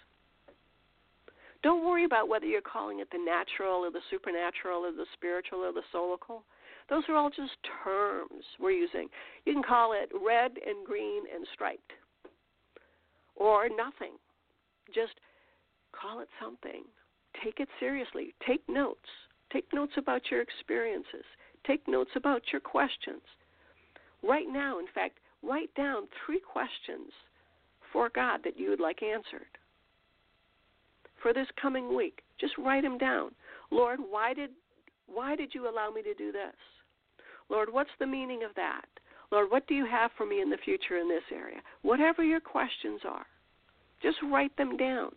Don't 1.62 1.84
worry 1.84 2.04
about 2.04 2.28
whether 2.28 2.46
you're 2.46 2.60
calling 2.60 3.00
it 3.00 3.08
the 3.10 3.18
natural 3.18 3.84
or 3.84 3.90
the 3.90 4.00
supernatural 4.10 4.84
or 4.84 4.92
the 4.92 5.06
spiritual 5.14 5.60
or 5.60 5.72
the 5.72 5.82
soulical. 5.92 6.42
Those 6.88 7.02
are 7.08 7.16
all 7.16 7.30
just 7.30 7.52
terms 7.84 8.44
we're 8.60 8.70
using. 8.70 9.08
You 9.44 9.52
can 9.52 9.62
call 9.62 9.92
it 9.92 10.10
red 10.24 10.52
and 10.64 10.86
green 10.86 11.22
and 11.34 11.46
striped 11.52 11.92
or 13.36 13.68
nothing. 13.68 14.12
Just 14.94 15.14
call 15.92 16.20
it 16.20 16.28
something. 16.40 16.84
Take 17.44 17.60
it 17.60 17.68
seriously. 17.78 18.34
Take 18.46 18.66
notes. 18.68 19.08
Take 19.52 19.72
notes 19.72 19.92
about 19.96 20.30
your 20.30 20.42
experiences. 20.42 21.24
Take 21.66 21.86
notes 21.88 22.10
about 22.16 22.42
your 22.52 22.60
questions. 22.60 23.22
Right 24.22 24.46
now, 24.48 24.78
in 24.78 24.86
fact, 24.94 25.18
write 25.42 25.74
down 25.74 26.08
three 26.24 26.40
questions 26.40 27.12
for 27.92 28.10
God 28.14 28.40
that 28.44 28.58
you 28.58 28.70
would 28.70 28.80
like 28.80 29.02
answered. 29.02 29.46
For 31.22 31.32
this 31.32 31.46
coming 31.60 31.96
week, 31.96 32.22
just 32.40 32.56
write 32.58 32.82
them 32.82 32.98
down. 32.98 33.30
Lord, 33.70 33.98
why 34.08 34.34
did 34.34 34.50
why 35.06 35.36
did 35.36 35.54
you 35.54 35.68
allow 35.68 35.90
me 35.90 36.02
to 36.02 36.14
do 36.14 36.32
this? 36.32 36.54
Lord, 37.48 37.72
what's 37.72 37.90
the 37.98 38.06
meaning 38.06 38.44
of 38.44 38.54
that? 38.56 38.84
Lord, 39.30 39.50
what 39.50 39.66
do 39.66 39.74
you 39.74 39.86
have 39.86 40.10
for 40.16 40.26
me 40.26 40.42
in 40.42 40.50
the 40.50 40.58
future 40.64 40.98
in 40.98 41.08
this 41.08 41.22
area? 41.32 41.60
Whatever 41.82 42.22
your 42.22 42.40
questions 42.40 43.00
are, 43.08 43.26
just 44.02 44.18
write 44.30 44.54
them 44.56 44.76
down 44.76 45.12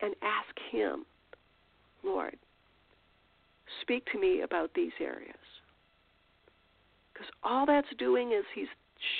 and 0.00 0.14
ask 0.22 0.56
Him, 0.70 1.04
Lord, 2.04 2.36
speak 3.82 4.04
to 4.12 4.18
me 4.18 4.42
about 4.42 4.70
these 4.74 4.92
areas. 5.00 5.34
Because 7.12 7.28
all 7.42 7.66
that's 7.66 7.88
doing 7.98 8.32
is 8.32 8.44
He's 8.54 8.68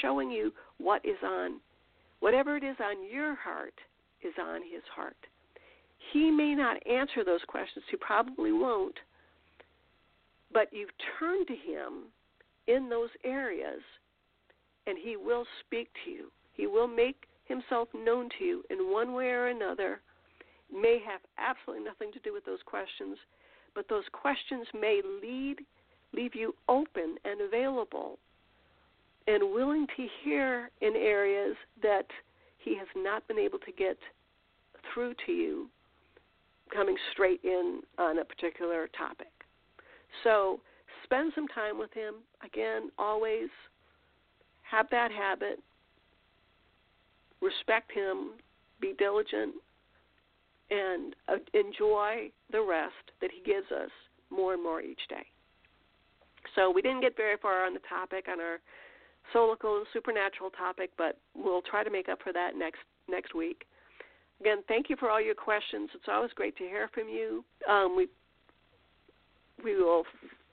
showing 0.00 0.30
you 0.30 0.52
what 0.78 1.04
is 1.04 1.16
on 1.24 1.60
Whatever 2.20 2.56
it 2.56 2.64
is 2.64 2.76
on 2.80 3.08
your 3.08 3.34
heart 3.36 3.74
is 4.22 4.34
on 4.40 4.60
his 4.62 4.82
heart. 4.94 5.16
He 6.12 6.30
may 6.30 6.54
not 6.54 6.84
answer 6.86 7.24
those 7.24 7.42
questions, 7.46 7.84
he 7.90 7.96
probably 7.96 8.52
won't, 8.52 8.98
but 10.52 10.72
you've 10.72 10.90
turned 11.18 11.46
to 11.46 11.54
him 11.54 12.04
in 12.66 12.88
those 12.88 13.10
areas 13.24 13.80
and 14.86 14.96
he 14.98 15.16
will 15.16 15.44
speak 15.60 15.88
to 16.04 16.10
you. 16.10 16.32
He 16.54 16.66
will 16.66 16.88
make 16.88 17.24
himself 17.44 17.88
known 17.94 18.28
to 18.38 18.44
you 18.44 18.64
in 18.70 18.90
one 18.90 19.12
way 19.12 19.26
or 19.26 19.48
another. 19.48 20.00
May 20.72 21.00
have 21.06 21.20
absolutely 21.38 21.84
nothing 21.84 22.10
to 22.12 22.18
do 22.20 22.32
with 22.32 22.44
those 22.44 22.62
questions, 22.64 23.16
but 23.74 23.88
those 23.88 24.04
questions 24.12 24.66
may 24.78 25.00
lead 25.22 25.58
leave 26.14 26.34
you 26.34 26.54
open 26.68 27.16
and 27.24 27.40
available 27.40 28.18
and 29.26 29.52
willing 29.52 29.86
to 29.94 30.06
hear 30.24 30.70
in 30.80 30.96
areas 30.96 31.54
that 31.82 32.06
he 32.58 32.76
has 32.76 32.88
not 32.96 33.26
been 33.28 33.38
able 33.38 33.58
to 33.58 33.72
get 33.72 33.98
through 34.92 35.12
to 35.26 35.32
you 35.32 35.68
coming 36.74 36.96
straight 37.12 37.40
in 37.44 37.80
on 37.98 38.18
a 38.18 38.24
particular 38.24 38.88
topic. 38.96 39.30
So 40.24 40.60
spend 41.04 41.32
some 41.34 41.48
time 41.48 41.78
with 41.78 41.92
him. 41.92 42.14
Again, 42.44 42.90
always 42.98 43.48
have 44.62 44.86
that 44.90 45.10
habit. 45.12 45.60
Respect 47.40 47.92
him. 47.92 48.30
Be 48.80 48.94
diligent. 48.98 49.54
And 50.70 51.14
uh, 51.28 51.36
enjoy 51.54 52.30
the 52.52 52.62
rest 52.62 52.92
that 53.20 53.30
he 53.30 53.40
gives 53.50 53.70
us 53.72 53.90
more 54.30 54.54
and 54.54 54.62
more 54.62 54.82
each 54.82 55.00
day. 55.08 55.24
So 56.54 56.70
we 56.70 56.82
didn't 56.82 57.00
get 57.00 57.16
very 57.16 57.36
far 57.40 57.64
on 57.64 57.74
the 57.74 57.80
topic 57.88 58.26
on 58.30 58.40
our 58.40 58.58
soulical 59.34 59.78
and 59.78 59.86
supernatural 59.92 60.50
topic, 60.50 60.90
but 60.96 61.18
we'll 61.34 61.62
try 61.62 61.84
to 61.84 61.90
make 61.90 62.08
up 62.08 62.18
for 62.22 62.32
that 62.32 62.56
next 62.56 62.80
next 63.08 63.34
week. 63.34 63.64
Again, 64.40 64.58
thank 64.68 64.88
you 64.88 64.96
for 64.96 65.10
all 65.10 65.20
your 65.20 65.34
questions. 65.34 65.90
It's 65.94 66.04
always 66.08 66.30
great 66.34 66.56
to 66.58 66.64
hear 66.64 66.90
from 66.94 67.08
you. 67.08 67.44
Um, 67.68 67.96
we 67.96 68.08
we 69.62 69.76
will 69.76 70.04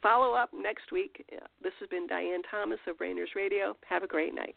follow 0.01 0.33
up 0.33 0.49
next 0.53 0.91
week. 0.91 1.25
This 1.61 1.73
has 1.79 1.89
been 1.89 2.07
Diane 2.07 2.41
Thomas 2.49 2.79
of 2.87 2.99
Rainers 2.99 3.29
Radio. 3.35 3.75
Have 3.87 4.03
a 4.03 4.07
great 4.07 4.33
night. 4.33 4.55